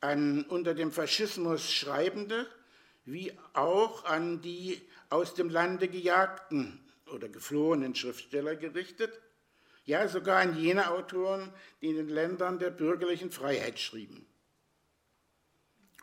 [0.00, 2.46] an unter dem Faschismus Schreibende
[3.04, 6.78] wie auch an die aus dem Lande gejagten
[7.12, 9.20] oder geflohenen Schriftsteller gerichtet,
[9.84, 14.24] ja sogar an jene Autoren, die in den Ländern der bürgerlichen Freiheit schrieben.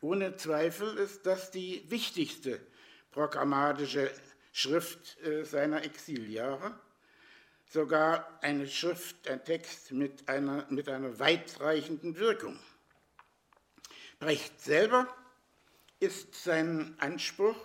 [0.02, 2.60] Ohne Zweifel ist das die wichtigste
[3.12, 4.10] programmatische
[4.54, 6.80] Schrift äh, seiner Exiljahre,
[7.66, 12.58] sogar eine Schrift, ein Text mit einer, mit einer weitreichenden Wirkung.
[14.20, 15.08] Brecht selber
[16.00, 17.58] ist sein Anspruch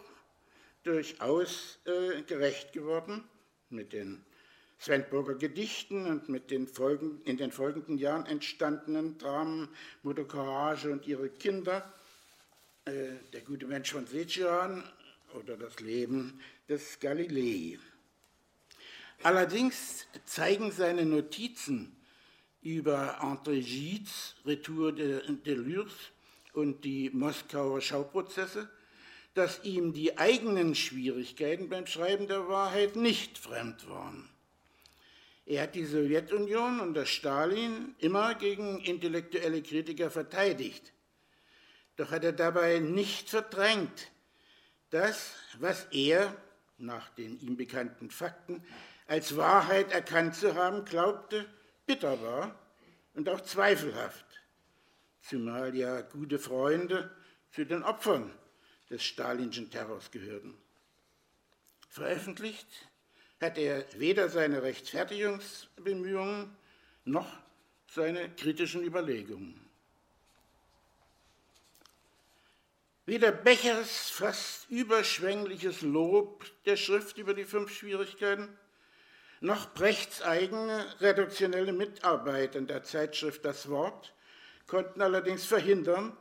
[0.83, 3.25] durchaus äh, gerecht geworden
[3.71, 4.25] mit den
[4.81, 9.69] Svendburger Gedichten und mit den Folgen, in den folgenden Jahren entstandenen Dramen
[10.03, 11.93] Mutter Courage und ihre Kinder
[12.87, 14.85] der gute Mensch von Sechian
[15.33, 17.79] oder das Leben des Galilei.
[19.23, 21.97] Allerdings zeigen seine Notizen
[22.61, 25.95] über André Gides Retour de, de Lurs
[26.53, 28.69] und die Moskauer Schauprozesse,
[29.33, 34.29] dass ihm die eigenen Schwierigkeiten beim Schreiben der Wahrheit nicht fremd waren.
[35.47, 40.94] Er hat die Sowjetunion unter Stalin immer gegen intellektuelle Kritiker verteidigt
[41.97, 44.11] doch hat er dabei nicht verdrängt,
[44.91, 46.37] das, was er
[46.79, 48.65] nach den ihm bekannten Fakten
[49.07, 51.47] als Wahrheit erkannt zu haben glaubte,
[51.87, 52.59] bitter war
[53.15, 54.25] und auch zweifelhaft,
[55.21, 57.11] zumal ja gute Freunde
[57.51, 58.31] zu den Opfern
[58.91, 60.57] des stalinschen Terrors gehörten.
[61.89, 62.69] Veröffentlicht
[63.41, 66.57] hat er weder seine Rechtfertigungsbemühungen
[67.05, 67.31] noch
[67.89, 69.64] seine kritischen Überlegungen.
[73.07, 78.49] Weder Bechers fast überschwängliches Lob der Schrift über die fünf Schwierigkeiten,
[79.41, 84.15] noch Brechts eigene redaktionelle Mitarbeit an der Zeitschrift Das Wort
[84.67, 86.17] konnten allerdings verhindern,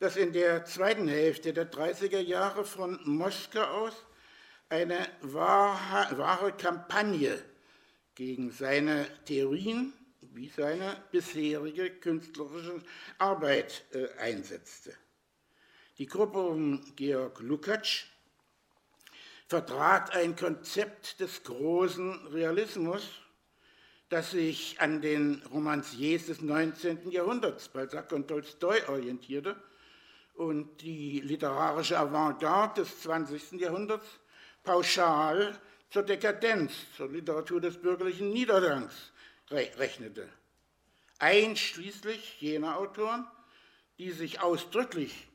[0.00, 3.94] dass in der zweiten Hälfte der 30er Jahre von Moskau aus
[4.68, 7.40] eine wahre, wahre Kampagne
[8.16, 12.82] gegen seine Theorien wie seine bisherige künstlerische
[13.18, 14.92] Arbeit äh, einsetzte.
[16.00, 18.06] Die Gruppe um Georg Lukács
[19.46, 23.06] vertrat ein Konzept des großen Realismus,
[24.08, 27.10] das sich an den Romanciers des 19.
[27.10, 29.62] Jahrhunderts, Balzac und Tolstoi, orientierte
[30.36, 33.60] und die literarische Avantgarde des 20.
[33.60, 34.06] Jahrhunderts
[34.62, 35.54] pauschal
[35.90, 39.12] zur Dekadenz, zur Literatur des bürgerlichen Niedergangs
[39.50, 40.30] rechnete.
[41.18, 43.26] Einschließlich jener Autoren,
[43.98, 45.26] die sich ausdrücklich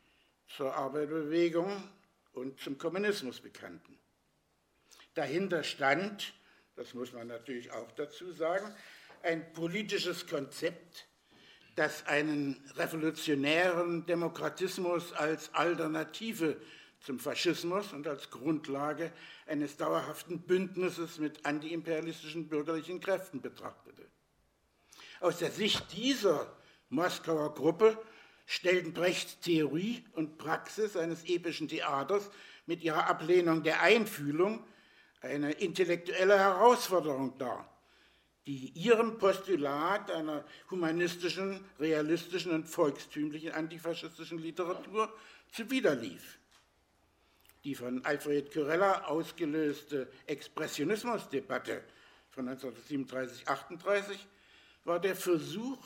[0.48, 1.90] zur Arbeiterbewegung
[2.34, 3.98] und zum Kommunismus bekannten.
[5.14, 6.34] Dahinter stand,
[6.76, 8.74] das muss man natürlich auch dazu sagen,
[9.24, 11.08] ein politisches Konzept,
[11.76, 16.60] das einen revolutionären Demokratismus als Alternative
[17.00, 19.12] zum Faschismus und als Grundlage
[19.46, 24.08] eines dauerhaften Bündnisses mit antiimperialistischen bürgerlichen Kräften betrachtete.
[25.20, 26.56] Aus der Sicht dieser
[26.90, 27.98] Moskauer Gruppe
[28.46, 32.30] stellten Brechts Theorie und Praxis eines epischen Theaters
[32.66, 34.64] mit ihrer Ablehnung der Einfühlung
[35.22, 37.68] eine intellektuelle Herausforderung dar,
[38.46, 45.12] die ihrem Postulat einer humanistischen, realistischen und volkstümlichen antifaschistischen Literatur
[45.52, 46.40] zuwiderlief.
[47.64, 51.84] Die von Alfred Kyrella ausgelöste Expressionismusdebatte
[52.30, 54.18] von 1937-38
[54.84, 55.80] war der Versuch,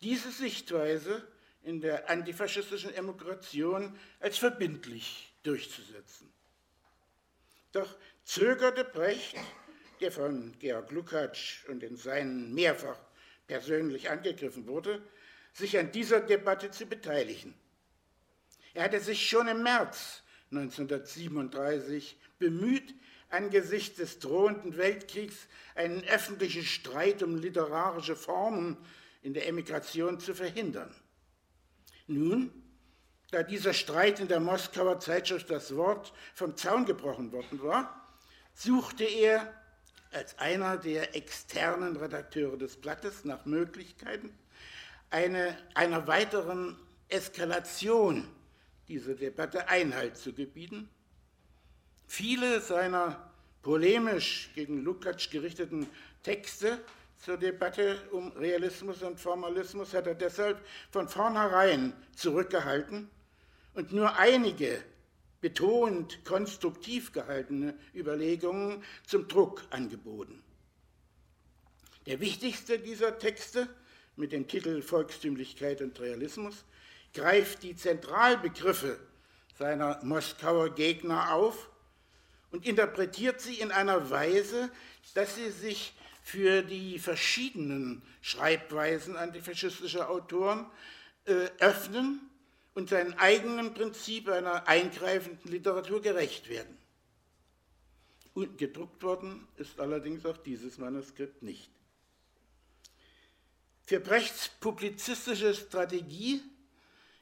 [0.00, 1.26] diese Sichtweise
[1.66, 6.32] in der antifaschistischen Emigration als verbindlich durchzusetzen.
[7.72, 9.36] Doch zögerte Brecht,
[10.00, 12.98] der von Georg Lukács und in seinen mehrfach
[13.48, 15.02] persönlich angegriffen wurde,
[15.52, 17.52] sich an dieser Debatte zu beteiligen.
[18.72, 22.94] Er hatte sich schon im März 1937 bemüht,
[23.28, 28.76] angesichts des drohenden Weltkriegs einen öffentlichen Streit um literarische Formen
[29.22, 30.94] in der Emigration zu verhindern.
[32.06, 32.50] Nun,
[33.30, 38.06] da dieser Streit in der Moskauer Zeitschrift Das Wort vom Zaun gebrochen worden war,
[38.54, 39.52] suchte er
[40.12, 44.30] als einer der externen Redakteure des Blattes nach Möglichkeiten
[45.10, 46.76] eine, einer weiteren
[47.08, 48.26] Eskalation
[48.88, 50.88] dieser Debatte Einhalt zu gebieten.
[52.06, 53.30] Viele seiner
[53.62, 55.88] polemisch gegen Lukács gerichteten
[56.22, 56.80] Texte
[57.18, 63.10] zur Debatte um Realismus und Formalismus hat er deshalb von vornherein zurückgehalten
[63.74, 64.82] und nur einige
[65.40, 70.42] betont konstruktiv gehaltene Überlegungen zum Druck angeboten.
[72.06, 73.68] Der wichtigste dieser Texte
[74.16, 76.64] mit dem Titel Volkstümlichkeit und Realismus
[77.12, 78.98] greift die Zentralbegriffe
[79.58, 81.70] seiner Moskauer Gegner auf
[82.50, 84.70] und interpretiert sie in einer Weise,
[85.14, 85.94] dass sie sich
[86.26, 90.66] für die verschiedenen Schreibweisen antifaschistischer Autoren
[91.24, 92.18] äh, öffnen
[92.74, 96.76] und seinem eigenen Prinzip einer eingreifenden Literatur gerecht werden.
[98.34, 101.70] Und gedruckt worden ist allerdings auch dieses Manuskript nicht.
[103.84, 106.42] Für Brechts publizistische Strategie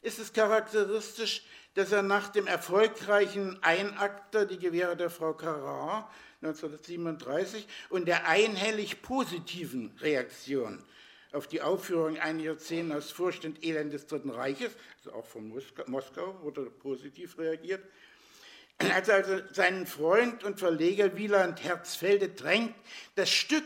[0.05, 1.43] ist es charakteristisch,
[1.75, 6.11] dass er nach dem erfolgreichen Einakter Die Gewehre der Frau Carrar
[6.43, 10.85] 1937 und der einhellig positiven Reaktion
[11.33, 15.49] auf die Aufführung einiger Szenen aus Furcht und Elend des Dritten Reiches, also auch von
[15.87, 17.83] Moskau wurde positiv reagiert,
[18.79, 22.75] als also seinen Freund und Verleger Wieland Herzfelde drängt,
[23.15, 23.65] das Stück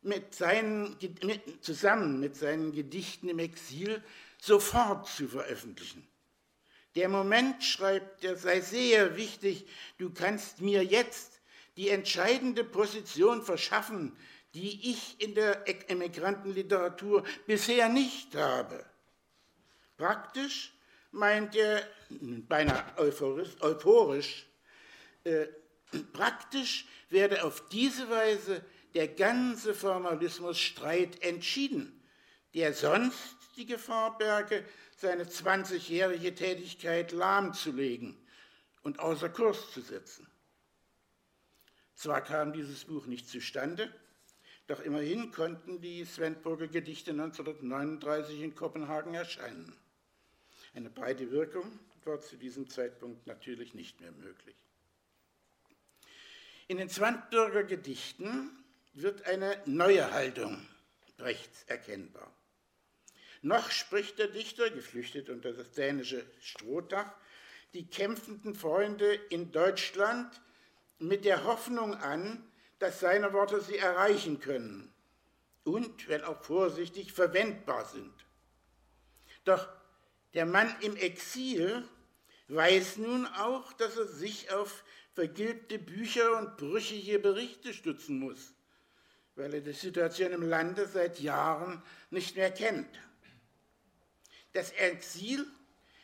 [0.00, 4.02] mit seinen, mit, zusammen mit seinen Gedichten im Exil
[4.38, 6.06] sofort zu veröffentlichen.
[6.94, 9.66] Der Moment, schreibt er, sei sehr wichtig,
[9.98, 11.40] du kannst mir jetzt
[11.76, 14.16] die entscheidende Position verschaffen,
[14.54, 18.84] die ich in der Emigrantenliteratur bisher nicht habe.
[19.96, 20.72] Praktisch
[21.12, 24.46] meint er, beinahe euphorisch,
[25.24, 25.46] äh,
[26.12, 32.02] praktisch werde auf diese Weise der ganze Formalismusstreit entschieden,
[32.54, 34.64] der sonst die Gefahr berge,
[34.96, 38.16] seine 20-jährige Tätigkeit lahmzulegen
[38.82, 40.26] und außer Kurs zu setzen.
[41.94, 43.92] Zwar kam dieses Buch nicht zustande,
[44.68, 49.76] doch immerhin konnten die Svendburger Gedichte 1939 in Kopenhagen erscheinen.
[50.74, 54.56] Eine breite Wirkung war zu diesem Zeitpunkt natürlich nicht mehr möglich.
[56.68, 58.50] In den Svendburger Gedichten
[58.92, 60.66] wird eine neue Haltung
[61.16, 62.32] Brechts erkennbar.
[63.42, 67.12] Noch spricht der Dichter, geflüchtet unter das dänische Strohdach,
[67.74, 70.40] die kämpfenden Freunde in Deutschland
[70.98, 72.44] mit der Hoffnung an,
[72.78, 74.92] dass seine Worte sie erreichen können
[75.64, 78.12] und, wenn auch vorsichtig, verwendbar sind.
[79.44, 79.68] Doch
[80.34, 81.86] der Mann im Exil
[82.48, 84.84] weiß nun auch, dass er sich auf
[85.14, 88.54] vergilbte Bücher und brüchige Berichte stützen muss,
[89.34, 92.88] weil er die Situation im Lande seit Jahren nicht mehr kennt.
[94.52, 95.46] Das Exil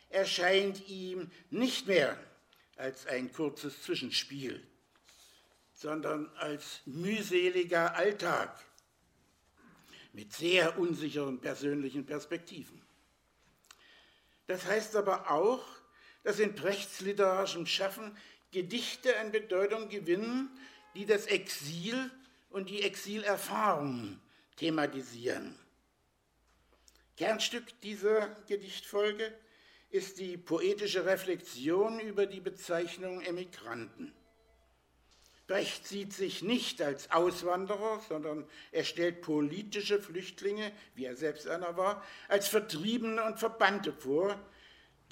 [0.09, 2.17] erscheint ihm nicht mehr
[2.77, 4.65] als ein kurzes Zwischenspiel,
[5.73, 8.63] sondern als mühseliger Alltag
[10.13, 12.81] mit sehr unsicheren persönlichen Perspektiven.
[14.47, 15.65] Das heißt aber auch,
[16.23, 18.17] dass in Brechts literarischem Schaffen
[18.51, 20.49] Gedichte an Bedeutung gewinnen,
[20.95, 22.09] die das Exil
[22.49, 24.21] und die Exilerfahrungen
[24.55, 25.59] thematisieren.
[27.17, 29.33] Kernstück dieser Gedichtfolge
[29.89, 34.13] ist die poetische Reflexion über die Bezeichnung Emigranten.
[35.47, 41.77] Brecht sieht sich nicht als Auswanderer, sondern er stellt politische Flüchtlinge, wie er selbst einer
[41.77, 44.39] war, als Vertriebene und Verbannte vor,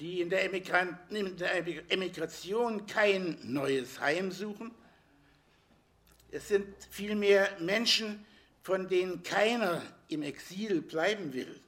[0.00, 4.74] die in der, in der Emigration kein neues Heim suchen.
[6.32, 8.26] Es sind vielmehr Menschen,
[8.60, 11.60] von denen keiner im Exil bleiben will,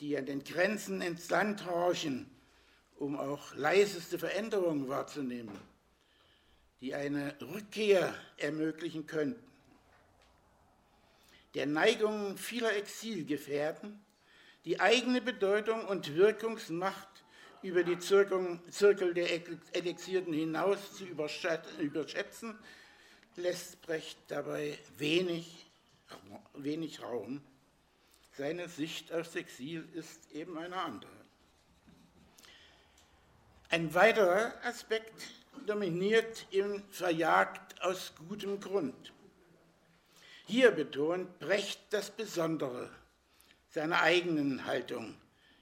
[0.00, 2.30] die an den Grenzen ins Land horchen,
[2.96, 5.58] um auch leiseste Veränderungen wahrzunehmen,
[6.80, 9.42] die eine Rückkehr ermöglichen könnten.
[11.54, 14.04] Der Neigungen vieler Exilgefährten,
[14.64, 17.08] die eigene Bedeutung und Wirkungsmacht
[17.62, 19.28] über die Zirkel der
[19.72, 22.58] Elixierten hinaus zu überschätzen,
[23.36, 25.66] lässt Brecht dabei wenig,
[26.54, 27.40] wenig Raum.
[28.36, 31.12] Seine Sicht aufs Exil ist eben eine andere.
[33.70, 35.22] Ein weiterer Aspekt
[35.66, 39.12] dominiert im Verjagt aus gutem Grund.
[40.46, 42.90] Hier betont Brecht das Besondere
[43.70, 45.16] seiner eigenen Haltung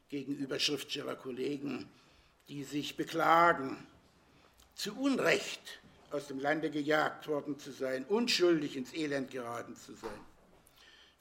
[0.09, 1.89] gegenüber Schriftstellerkollegen,
[2.49, 3.87] die sich beklagen,
[4.75, 10.32] zu Unrecht aus dem Lande gejagt worden zu sein, unschuldig ins Elend geraten zu sein.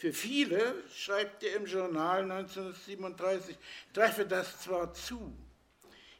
[0.02, 3.56] Für viele, schreibt er im Journal 1937,
[3.94, 5.32] treffe das zwar zu,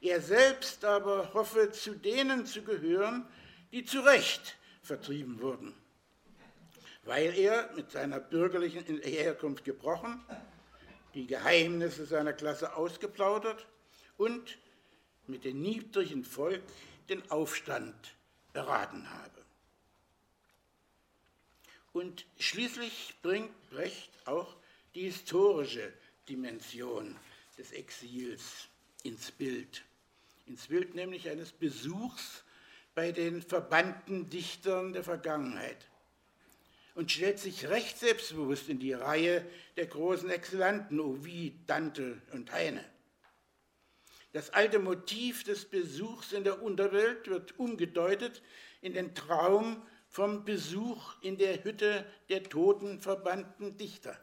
[0.02, 3.26] er selbst aber hoffe, zu denen zu gehören,
[3.72, 5.74] die zu Recht vertrieben wurden,
[7.06, 10.24] weil er mit seiner bürgerlichen Herkunft gebrochen
[11.16, 13.66] die Geheimnisse seiner Klasse ausgeplaudert
[14.16, 14.60] und
[15.26, 16.62] mit dem niedrigen Volk
[17.10, 17.96] den Aufstand
[18.54, 19.41] beraten habe.
[21.94, 24.56] Und schließlich bringt Brecht auch
[24.96, 25.92] die historische
[26.30, 27.18] Dimension
[27.58, 28.68] des Exils
[29.04, 29.84] ins Bild.
[30.46, 32.44] Ins Bild nämlich eines Besuchs
[32.96, 35.88] bei den verbannten Dichtern der Vergangenheit
[36.96, 39.46] und stellt sich recht selbstbewusst in die Reihe
[39.78, 42.84] der großen Exzellenten Ovid, Dante und Heine.
[44.34, 48.42] Das alte Motiv des Besuchs in der Unterwelt wird umgedeutet
[48.82, 49.82] in den Traum
[50.12, 54.20] vom Besuch in der Hütte der toten verbannten Dichter.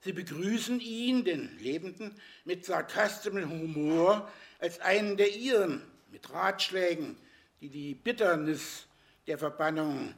[0.00, 4.28] Sie begrüßen ihn, den Lebenden, mit sarkastischem Humor
[4.58, 7.18] als einen der ihren, mit Ratschlägen,
[7.60, 8.86] die die Bitternis
[9.26, 10.14] der Verbannung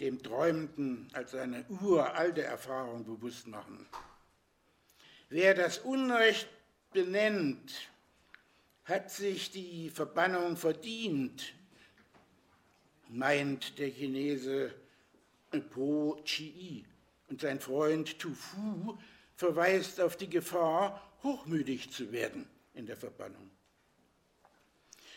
[0.00, 3.86] dem Träumenden als eine uralte Erfahrung bewusst machen.
[5.28, 6.48] Wer das Unrecht
[6.92, 7.90] benennt,
[8.84, 11.54] hat sich die Verbannung verdient,
[13.08, 14.74] meint der Chinese
[15.70, 16.84] Po Chi.
[17.28, 18.98] Und sein Freund Tu Fu
[19.36, 23.50] verweist auf die Gefahr, hochmütig zu werden in der Verbannung.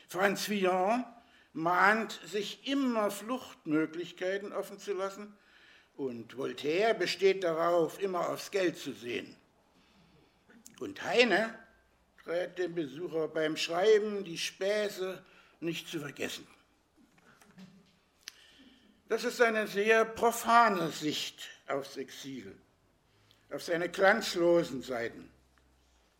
[0.08, 1.06] Franz Villon
[1.54, 5.34] mahnt, sich immer Fluchtmöglichkeiten offen zu lassen
[5.96, 9.36] und Voltaire besteht darauf, immer aufs Geld zu sehen.
[10.80, 11.58] Und Heine
[12.26, 15.24] rät dem Besucher beim Schreiben die Späße
[15.60, 16.48] nicht zu vergessen.
[19.12, 22.56] Das ist eine sehr profane Sicht aufs Exil,
[23.52, 25.30] auf seine glanzlosen Seiten,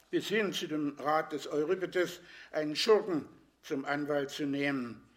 [0.10, 2.20] bis hin zu dem Rat des Euripides,
[2.52, 3.30] einen Schurken
[3.64, 5.10] zum Anwalt zu nehmen,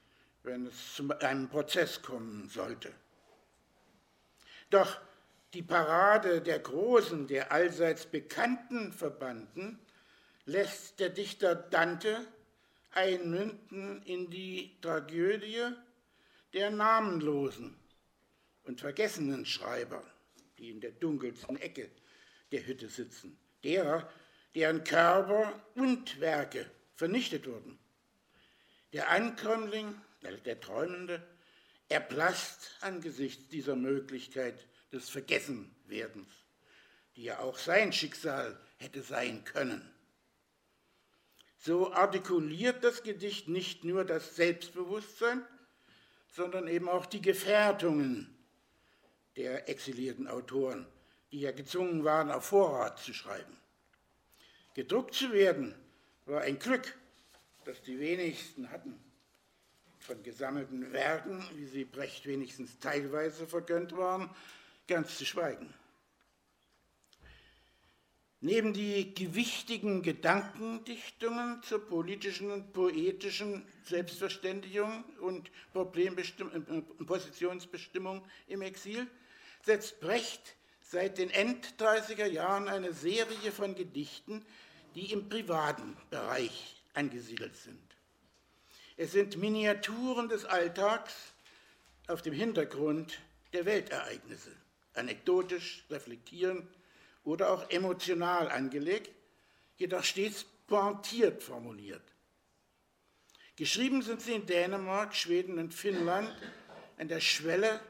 [0.45, 2.93] wenn es zu einem Prozess kommen sollte.
[4.71, 5.01] Doch
[5.53, 9.81] die Parade der großen, der allseits bekannten Verbanden
[10.47, 12.25] lässt der Dichter Dante
[12.93, 15.75] einmünden in die Tragödie
[16.55, 17.77] der namenlosen
[18.63, 20.03] und vergessenen Schreiber,
[20.59, 21.91] die in der dunkelsten Ecke
[22.53, 24.09] der Hütte sitzen, derer,
[24.55, 27.79] deren Körper und Werke vernichtet wurden.
[28.93, 30.01] Der Ankömmling
[30.47, 31.23] der Träumende,
[31.89, 36.29] erblasst angesichts dieser Möglichkeit des Vergessenwerdens,
[37.17, 39.91] die ja auch sein Schicksal hätte sein können.
[41.59, 45.47] So artikuliert das Gedicht nicht nur das Selbstbewusstsein,
[46.35, 48.29] sondern eben auch die Gefährdungen
[49.37, 50.85] der exilierten Autoren,
[51.31, 53.57] die ja gezwungen waren, auf Vorrat zu schreiben.
[54.75, 55.77] Gedruckt zu werden
[56.27, 56.97] war ein Glück,
[57.65, 58.99] das die wenigsten hatten.
[60.01, 64.29] Von gesammelten Werken, wie sie Brecht wenigstens teilweise vergönnt waren,
[64.89, 65.73] ganz zu schweigen.
[68.45, 79.07] Neben die gewichtigen Gedankendichtungen zur politischen und poetischen Selbstverständigung und äh, Positionsbestimmung im Exil
[79.63, 84.45] setzt Brecht seit den End-30er Jahren eine Serie von Gedichten,
[84.95, 87.97] die im privaten Bereich angesiedelt sind.
[88.99, 91.33] Es sind Miniaturen des Alltags
[92.09, 93.21] auf dem Hintergrund
[93.55, 94.55] der Weltereignisse,
[94.93, 96.69] anekdotisch reflektierend
[97.25, 99.11] oder auch emotional angelegt,
[99.77, 102.03] jedoch stets pointiert formuliert.
[103.57, 106.31] Geschrieben sind sie in Dänemark, Schweden und Finnland
[106.99, 107.81] an der Schwelle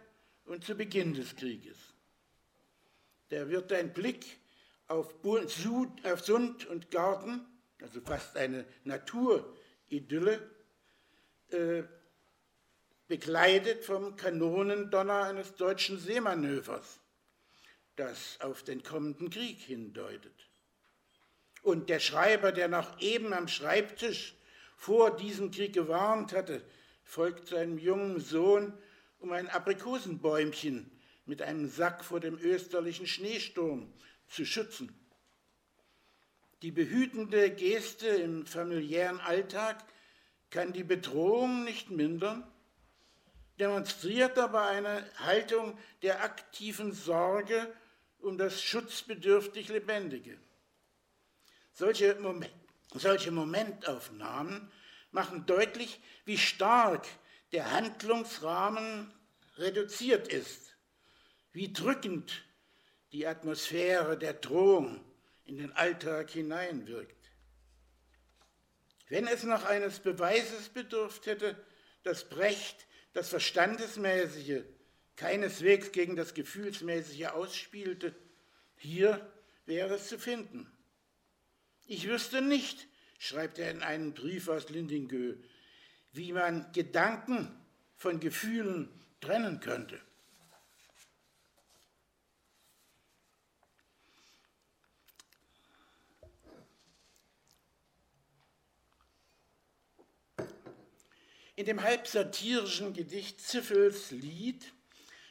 [0.44, 1.78] und zu Beginn des Krieges.
[3.30, 4.38] Da wird ein Blick
[4.86, 5.14] auf,
[6.22, 7.44] Sund und Garten,
[7.80, 10.50] also fast eine Naturidylle,
[11.48, 11.82] äh,
[13.06, 17.00] begleitet vom Kanonendonner eines deutschen Seemanövers
[17.96, 20.48] das auf den kommenden Krieg hindeutet.
[21.62, 24.34] Und der Schreiber, der noch eben am Schreibtisch
[24.76, 26.62] vor diesem Krieg gewarnt hatte,
[27.04, 28.76] folgt seinem jungen Sohn
[29.18, 30.90] um ein Aprikosenbäumchen
[31.24, 33.92] mit einem Sack vor dem österlichen Schneesturm
[34.28, 34.94] zu schützen.
[36.62, 39.84] Die behütende Geste im familiären Alltag
[40.50, 42.46] kann die Bedrohung nicht mindern,
[43.58, 47.72] demonstriert aber eine Haltung der aktiven Sorge
[48.24, 50.38] um das schutzbedürftig Lebendige.
[51.72, 52.52] Solche, Moment,
[52.94, 54.70] solche Momentaufnahmen
[55.10, 57.06] machen deutlich, wie stark
[57.52, 59.12] der Handlungsrahmen
[59.56, 60.76] reduziert ist,
[61.52, 62.44] wie drückend
[63.12, 65.04] die Atmosphäre der Drohung
[65.44, 67.14] in den Alltag hineinwirkt.
[69.08, 71.56] Wenn es noch eines Beweises bedurft hätte,
[72.02, 74.64] dass Brecht das Verstandesmäßige
[75.16, 78.14] keineswegs gegen das Gefühlsmäßige ausspielte,
[78.76, 79.30] hier
[79.66, 80.70] wäre es zu finden.
[81.86, 82.88] Ich wüsste nicht,
[83.18, 85.36] schreibt er in einem Brief aus Lindingö,
[86.12, 87.54] wie man Gedanken
[87.96, 88.88] von Gefühlen
[89.20, 90.00] trennen könnte.
[101.56, 104.72] In dem halb satirischen Gedicht Ziffels Lied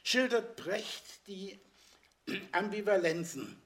[0.03, 1.59] schildert Brecht die
[2.51, 3.57] Ambivalenzen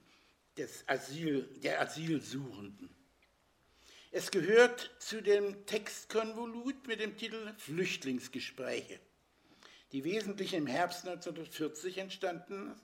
[0.56, 2.88] des Asyl, der Asylsuchenden.
[4.10, 8.98] Es gehört zu dem Textkonvolut mit dem Titel Flüchtlingsgespräche,
[9.92, 12.74] die wesentlich im Herbst 1940 entstanden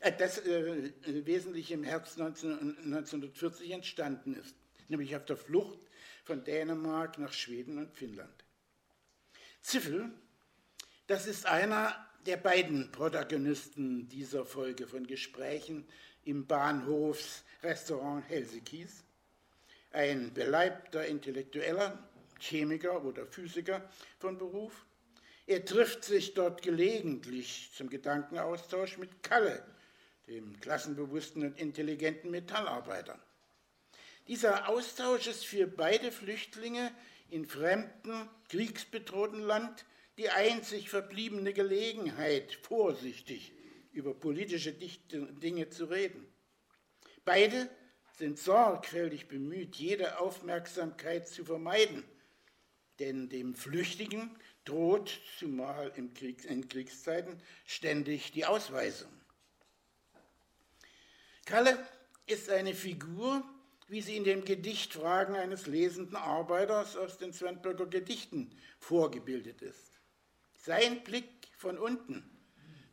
[0.00, 4.54] äh, das äh, wesentlich im Herbst 19, 1940 entstanden ist,
[4.88, 5.78] nämlich auf der Flucht
[6.24, 8.44] von Dänemark nach Schweden und Finnland.
[9.60, 10.10] Ziffel,
[11.06, 15.86] das ist einer der beiden Protagonisten dieser Folge von Gesprächen
[16.24, 19.02] im Bahnhofsrestaurant Helsikis,
[19.90, 21.98] ein beleibter Intellektueller,
[22.38, 24.84] Chemiker oder Physiker von Beruf.
[25.46, 29.64] Er trifft sich dort gelegentlich zum Gedankenaustausch mit Kalle,
[30.28, 33.18] dem klassenbewussten und intelligenten Metallarbeiter.
[34.28, 36.92] Dieser Austausch ist für beide Flüchtlinge
[37.30, 39.84] in fremden, kriegsbedrohten Land
[40.18, 43.52] die einzig verbliebene Gelegenheit, vorsichtig
[43.92, 46.26] über politische Dinge zu reden.
[47.24, 47.70] Beide
[48.18, 52.04] sind sorgfältig bemüht, jede Aufmerksamkeit zu vermeiden,
[52.98, 54.30] denn dem Flüchtigen
[54.64, 59.10] droht, zumal Krieg, in Kriegszeiten, ständig die Ausweisung.
[61.44, 61.84] Kalle
[62.26, 63.42] ist eine Figur,
[63.88, 69.91] wie sie in den Gedichtfragen eines lesenden Arbeiters aus den Zwentberger Gedichten vorgebildet ist.
[70.64, 72.22] Sein Blick von unten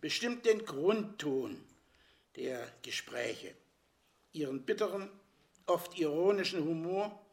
[0.01, 1.63] bestimmt den Grundton
[2.35, 3.53] der Gespräche,
[4.33, 5.07] ihren bitteren,
[5.67, 7.23] oft ironischen Humor,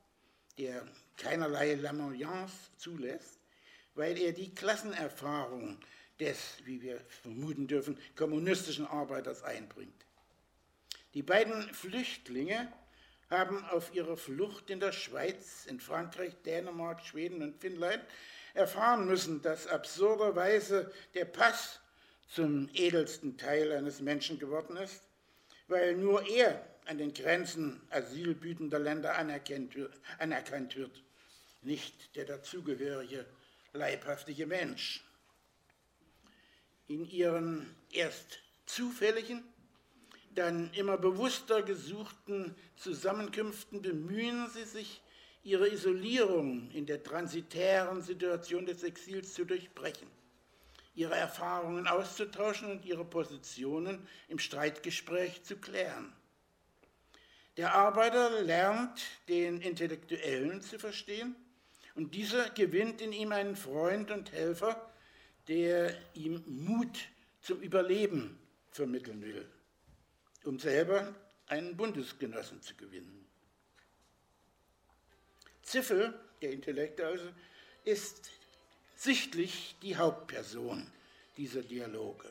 [0.58, 3.40] der keinerlei Lamoyance zulässt,
[3.94, 5.78] weil er die Klassenerfahrung
[6.20, 10.04] des, wie wir vermuten dürfen, kommunistischen Arbeiters einbringt.
[11.14, 12.70] Die beiden Flüchtlinge
[13.30, 18.04] haben auf ihrer Flucht in der Schweiz, in Frankreich, Dänemark, Schweden und Finnland
[18.56, 21.80] erfahren müssen, dass absurderweise der Pass
[22.28, 25.02] zum edelsten Teil eines Menschen geworden ist,
[25.68, 31.02] weil nur er an den Grenzen asylbütender Länder anerkannt wird,
[31.62, 33.26] nicht der dazugehörige
[33.72, 35.04] leibhaftige Mensch.
[36.88, 39.42] In ihren erst zufälligen,
[40.34, 45.02] dann immer bewusster gesuchten Zusammenkünften bemühen sie sich,
[45.46, 50.08] ihre Isolierung in der transitären Situation des Exils zu durchbrechen,
[50.96, 56.12] ihre Erfahrungen auszutauschen und ihre Positionen im Streitgespräch zu klären.
[57.56, 61.36] Der Arbeiter lernt, den Intellektuellen zu verstehen,
[61.94, 64.90] und dieser gewinnt in ihm einen Freund und Helfer,
[65.46, 66.98] der ihm Mut
[67.40, 68.36] zum Überleben
[68.72, 69.48] vermitteln will,
[70.44, 71.14] um selber
[71.46, 73.25] einen Bundesgenossen zu gewinnen.
[75.66, 77.26] Ziffel, der Intellekt also,
[77.84, 78.30] ist
[78.94, 80.86] sichtlich die Hauptperson
[81.36, 82.28] dieser Dialoge.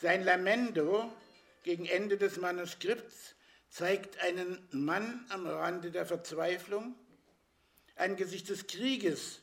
[0.00, 1.12] Sein Lamento
[1.62, 3.34] gegen Ende des Manuskripts
[3.68, 6.94] zeigt einen Mann am Rande der Verzweiflung,
[7.96, 9.40] angesichts des Krieges,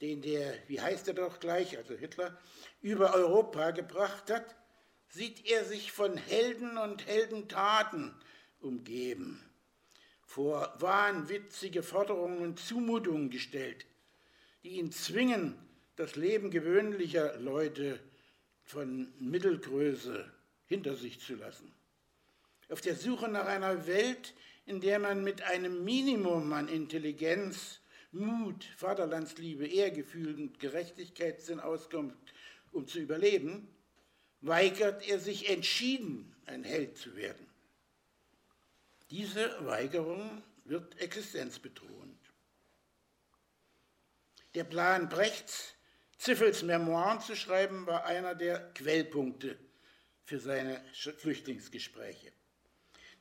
[0.00, 2.38] den der, wie heißt er doch gleich, also Hitler,
[2.82, 4.56] über Europa gebracht hat,
[5.08, 8.14] sieht er sich von Helden und Heldentaten
[8.60, 9.45] umgeben
[10.36, 13.86] vor wahnwitzige Forderungen und Zumutungen gestellt,
[14.62, 15.54] die ihn zwingen,
[15.96, 17.98] das Leben gewöhnlicher Leute
[18.62, 20.30] von Mittelgröße
[20.66, 21.72] hinter sich zu lassen.
[22.68, 24.34] Auf der Suche nach einer Welt,
[24.66, 27.80] in der man mit einem Minimum an Intelligenz,
[28.12, 32.14] Mut, Vaterlandsliebe, Ehrgefühl und Gerechtigkeitssinn auskommt,
[32.72, 33.68] um zu überleben,
[34.42, 37.45] weigert er sich entschieden, ein Held zu werden.
[39.10, 42.18] Diese Weigerung wird existenzbedrohend.
[44.54, 45.74] Der Plan Brechts,
[46.18, 49.58] Ziffels Memoiren zu schreiben, war einer der Quellpunkte
[50.24, 52.32] für seine Flüchtlingsgespräche.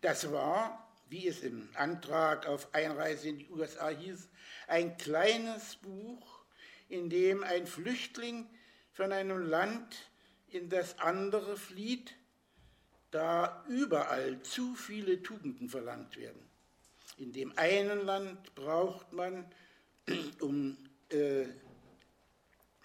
[0.02, 4.30] Das war, wie es im Antrag auf Einreise in die USA hieß,
[4.68, 6.46] ein kleines Buch,
[6.90, 8.50] in dem ein Flüchtling
[8.92, 9.96] von einem Land
[10.48, 12.16] in das andere flieht
[13.16, 16.42] da überall zu viele Tugenden verlangt werden.
[17.18, 19.50] In dem einen Land braucht man,
[20.42, 21.46] um äh,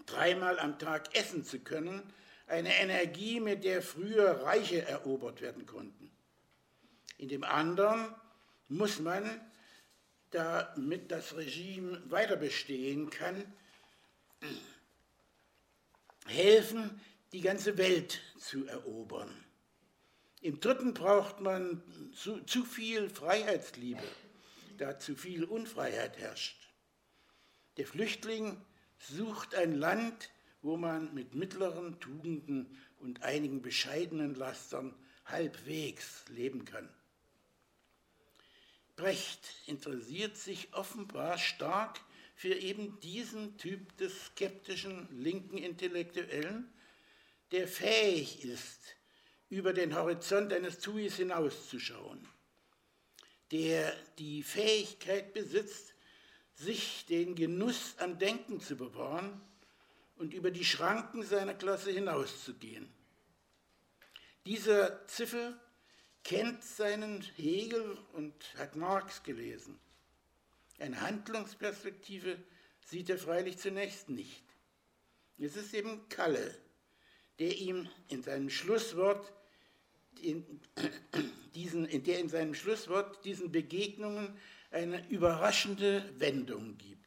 [0.06, 2.00] dreimal am Tag essen zu können,
[2.46, 6.12] eine Energie, mit der früher Reiche erobert werden konnten.
[7.18, 8.14] In dem anderen
[8.68, 9.40] muss man,
[10.30, 13.52] damit das Regime weiter bestehen kann,
[16.26, 17.00] helfen,
[17.32, 19.34] die ganze Welt zu erobern.
[20.42, 21.82] Im dritten braucht man
[22.14, 24.02] zu, zu viel Freiheitsliebe,
[24.78, 26.56] da zu viel Unfreiheit herrscht.
[27.76, 28.56] Der Flüchtling
[28.98, 30.30] sucht ein Land,
[30.62, 34.94] wo man mit mittleren Tugenden und einigen bescheidenen Lastern
[35.26, 36.88] halbwegs leben kann.
[38.96, 42.00] Brecht interessiert sich offenbar stark
[42.34, 46.72] für eben diesen Typ des skeptischen linken Intellektuellen,
[47.52, 48.96] der fähig ist,
[49.50, 52.26] über den Horizont eines Tuis hinauszuschauen,
[53.50, 55.94] der die Fähigkeit besitzt,
[56.54, 59.40] sich den Genuss am Denken zu bewahren
[60.16, 62.88] und über die Schranken seiner Klasse hinauszugehen.
[64.46, 65.58] Dieser Ziffel
[66.22, 69.80] kennt seinen Hegel und hat Marx gelesen.
[70.78, 72.38] Eine Handlungsperspektive
[72.86, 74.44] sieht er freilich zunächst nicht.
[75.38, 76.56] Es ist eben Kalle,
[77.38, 79.32] der ihm in seinem Schlusswort
[80.22, 80.60] in,
[81.54, 84.36] diesen, in der in seinem Schlusswort diesen Begegnungen
[84.70, 87.00] eine überraschende Wendung gibt.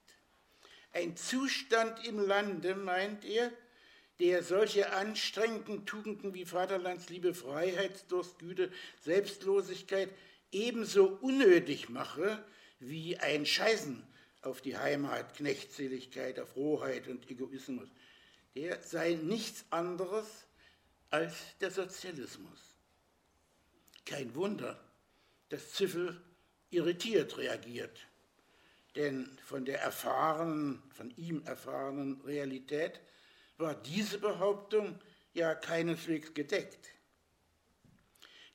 [0.91, 3.51] Ein Zustand im Lande, meint er,
[4.19, 10.09] der solche anstrengenden Tugenden wie Vaterlandsliebe, Freiheitsdurst, Güte, Selbstlosigkeit
[10.51, 12.45] ebenso unnötig mache
[12.79, 14.03] wie ein Scheißen
[14.43, 17.89] auf die Heimat, Knechtseligkeit, auf Rohheit und Egoismus.
[18.55, 20.27] Der sei nichts anderes
[21.09, 22.62] als der Sozialismus.
[24.05, 24.79] Kein Wunder,
[25.49, 26.21] dass Ziffel
[26.69, 27.97] irritiert reagiert,
[28.95, 32.99] denn von der erfahrenen, von ihm erfahrenen Realität
[33.57, 34.99] war diese Behauptung
[35.33, 36.89] ja keineswegs gedeckt.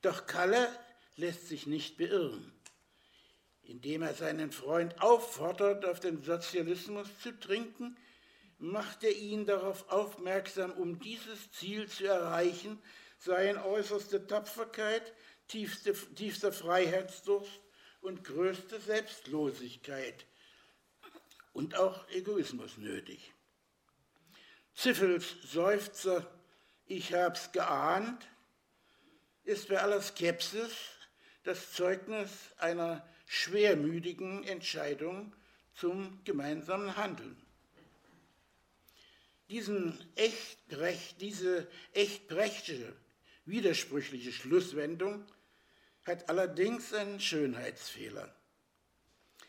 [0.01, 0.67] Doch Kalle
[1.15, 2.53] lässt sich nicht beirren.
[3.63, 7.97] Indem er seinen Freund auffordert, auf den Sozialismus zu trinken,
[8.57, 12.81] macht er ihn darauf aufmerksam, um dieses Ziel zu erreichen,
[13.19, 15.13] seien äußerste Tapferkeit,
[15.49, 17.59] tiefste, tiefster Freiheitsdurst
[18.01, 20.25] und größte Selbstlosigkeit
[21.51, 23.33] und auch Egoismus nötig.
[24.73, 26.25] Ziffels Seufzer,
[26.85, 28.25] ich hab's geahnt,
[29.43, 30.71] ist bei aller Skepsis
[31.43, 35.35] das Zeugnis einer schwermütigen Entscheidung
[35.73, 37.35] zum gemeinsamen Handeln.
[39.49, 40.59] Diesen echt,
[41.19, 42.95] diese echt brechtsche
[43.45, 45.25] widersprüchliche Schlusswendung
[46.05, 48.33] hat allerdings einen Schönheitsfehler.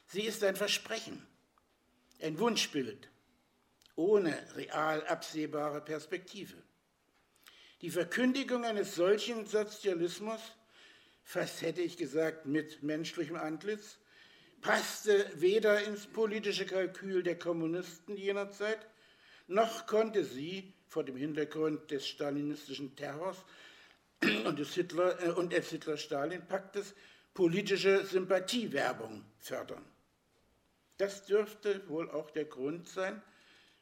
[0.07, 1.27] Sie ist ein Versprechen,
[2.21, 3.09] ein Wunschbild
[3.97, 6.57] ohne real absehbare Perspektive.
[7.83, 10.41] Die Verkündigung eines solchen Sozialismus,
[11.23, 13.99] fast hätte ich gesagt mit menschlichem Antlitz,
[14.61, 18.87] passte weder ins politische Kalkül der Kommunisten jener Zeit,
[19.47, 23.45] noch konnte sie vor dem Hintergrund des stalinistischen Terrors
[24.23, 26.95] und des, Hitler, äh, und des Hitler-Stalin-Paktes
[27.35, 29.85] politische Sympathiewerbung fördern.
[30.99, 33.23] Das dürfte wohl auch der Grund sein,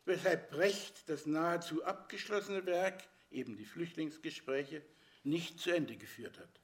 [0.05, 4.83] weshalb Brecht das nahezu abgeschlossene Werk, eben die Flüchtlingsgespräche,
[5.25, 6.61] nicht zu Ende geführt hat.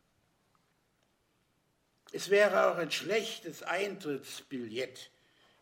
[2.12, 5.10] Es wäre auch ein schlechtes Eintrittsbillett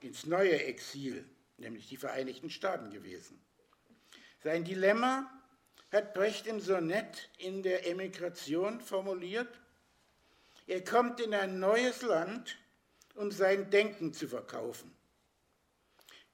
[0.00, 1.24] ins neue Exil,
[1.56, 3.40] nämlich die Vereinigten Staaten gewesen.
[4.42, 5.41] Sein Dilemma
[5.92, 9.60] hat Brecht im Sonett in der Emigration formuliert.
[10.66, 12.56] Er kommt in ein neues Land,
[13.14, 14.90] um sein Denken zu verkaufen.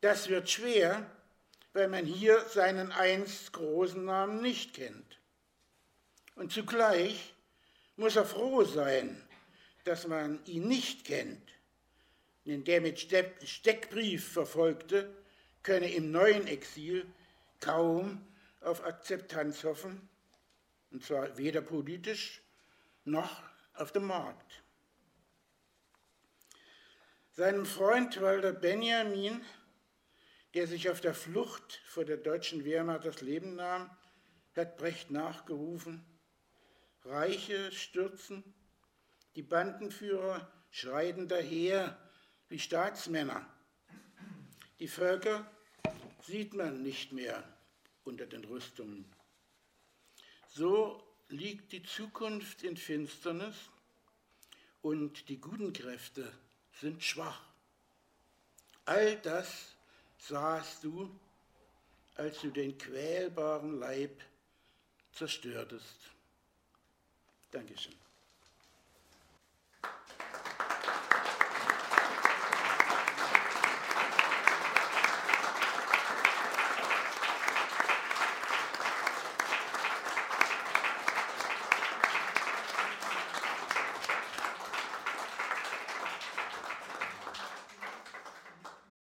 [0.00, 1.11] Das wird schwer,
[1.72, 5.18] weil man hier seinen einst großen Namen nicht kennt.
[6.36, 7.34] Und zugleich
[7.96, 9.20] muss er froh sein,
[9.82, 11.42] dass man ihn nicht kennt.
[12.46, 15.12] Denn der mit Steckbrief verfolgte
[15.64, 17.04] könne im neuen Exil
[17.59, 18.24] kaum
[18.69, 20.09] auf Akzeptanz hoffen,
[20.91, 22.43] und zwar weder politisch
[23.05, 23.43] noch
[23.75, 24.62] auf dem Markt.
[27.33, 29.45] Seinem Freund Walter Benjamin,
[30.55, 33.91] der sich auf der Flucht vor der deutschen Wehrmacht das Leben nahm,
[34.57, 36.05] hat Brecht nachgerufen,
[37.05, 38.43] Reiche stürzen,
[39.37, 41.97] die Bandenführer schreiten daher
[42.49, 43.47] wie Staatsmänner.
[44.81, 45.49] Die Völker
[46.23, 47.43] sieht man nicht mehr
[48.09, 49.04] unter den Rüstungen.
[50.48, 53.54] So liegt die Zukunft in Finsternis
[54.82, 56.32] und die guten Kräfte
[56.80, 57.42] sind schwach.
[58.84, 59.76] All das
[60.18, 61.11] sahst du,
[62.14, 64.22] als du den quälbaren Leib
[65.12, 66.11] zerstörtest.
[67.50, 68.07] Dankeschön.